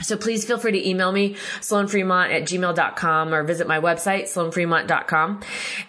So 0.00 0.16
please 0.16 0.44
feel 0.44 0.58
free 0.58 0.72
to 0.72 0.88
email 0.88 1.10
me, 1.10 1.34
sloanfremont 1.60 2.32
at 2.32 2.42
gmail.com 2.42 3.34
or 3.34 3.42
visit 3.42 3.66
my 3.66 3.80
website, 3.80 4.24
sloanfremont.com. 4.24 5.40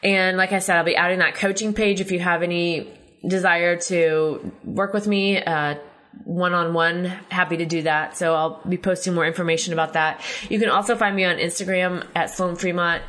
And 0.02 0.38
like 0.38 0.52
I 0.52 0.60
said, 0.60 0.78
I'll 0.78 0.84
be 0.84 0.96
adding 0.96 1.20
that 1.20 1.36
coaching 1.36 1.74
page 1.74 2.02
if 2.02 2.12
you 2.12 2.20
have 2.20 2.42
any 2.42 2.92
desire 3.28 3.78
to 3.78 4.52
work 4.64 4.94
with 4.94 5.08
me, 5.08 5.38
uh, 5.38 5.76
one 6.24 6.54
on 6.54 6.74
one, 6.74 7.06
happy 7.30 7.58
to 7.58 7.66
do 7.66 7.84
that. 7.84 8.18
So 8.18 8.34
I'll 8.34 8.62
be 8.68 8.78
posting 8.78 9.14
more 9.14 9.26
information 9.26 9.74
about 9.74 9.94
that. 9.94 10.22
You 10.50 10.60
can 10.60 10.70
also 10.70 10.96
find 10.96 11.16
me 11.16 11.26
on 11.26 11.38
Instagram 11.38 12.06
at 12.16 12.32
Sloan 12.32 12.56
Fremont. 12.56 13.04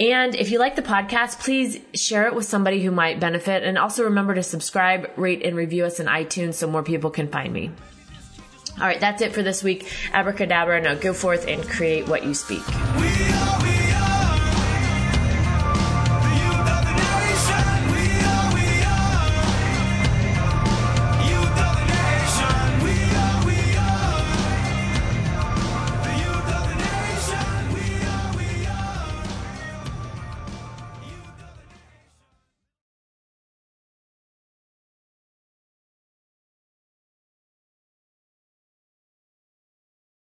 And 0.00 0.34
if 0.34 0.50
you 0.50 0.58
like 0.58 0.74
the 0.74 0.82
podcast, 0.82 1.38
please 1.38 1.78
share 1.94 2.26
it 2.26 2.34
with 2.34 2.44
somebody 2.44 2.82
who 2.82 2.90
might 2.90 3.20
benefit. 3.20 3.62
And 3.62 3.78
also 3.78 4.04
remember 4.04 4.34
to 4.34 4.42
subscribe, 4.42 5.10
rate, 5.16 5.42
and 5.44 5.56
review 5.56 5.84
us 5.84 6.00
in 6.00 6.06
iTunes 6.06 6.54
so 6.54 6.66
more 6.66 6.82
people 6.82 7.10
can 7.10 7.28
find 7.28 7.52
me. 7.52 7.70
All 8.80 8.86
right, 8.86 9.00
that's 9.00 9.22
it 9.22 9.34
for 9.34 9.42
this 9.42 9.62
week. 9.62 9.92
Abracadabra. 10.12 10.80
Now 10.80 10.94
go 10.94 11.12
forth 11.12 11.46
and 11.46 11.68
create 11.68 12.08
what 12.08 12.24
you 12.24 12.34
speak. 12.34 12.62